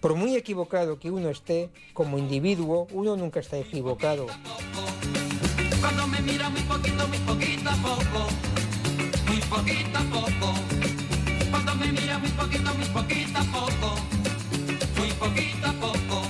Por 0.00 0.14
muy 0.14 0.34
equivocado 0.34 0.98
que 0.98 1.10
uno 1.10 1.30
esté, 1.30 1.70
como 1.94 2.18
individuo, 2.18 2.86
uno 2.92 3.16
nunca 3.16 3.40
está 3.40 3.56
equivocado. 3.56 4.26
Cuando 5.80 6.06
me 6.06 6.20
mira 6.20 6.50
muy 6.50 6.60
poco, 7.82 8.28
muy 9.26 9.40
poquito 9.40 9.98
a 9.98 10.02
poco. 10.02 10.54
Cuando 11.50 11.74
me 11.74 11.92
mira 11.92 12.18
muy 12.18 12.30
poquito, 12.30 12.74
muy 12.74 12.86
poquito 12.86 13.38
a 13.38 13.44
poco, 13.44 13.96
muy 14.96 15.10
poquito 15.12 15.66
a 15.66 15.72
poco. 15.72 16.22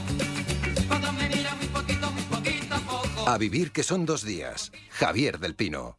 Cuando 0.88 1.12
me 1.12 1.28
mira 1.28 1.54
muy 1.54 1.66
poquito 1.66 1.92
A 3.26 3.38
vivir 3.38 3.70
que 3.70 3.82
son 3.82 4.04
dos 4.04 4.24
días. 4.24 4.72
Javier 4.90 5.38
del 5.38 5.54
Pino. 5.54 5.96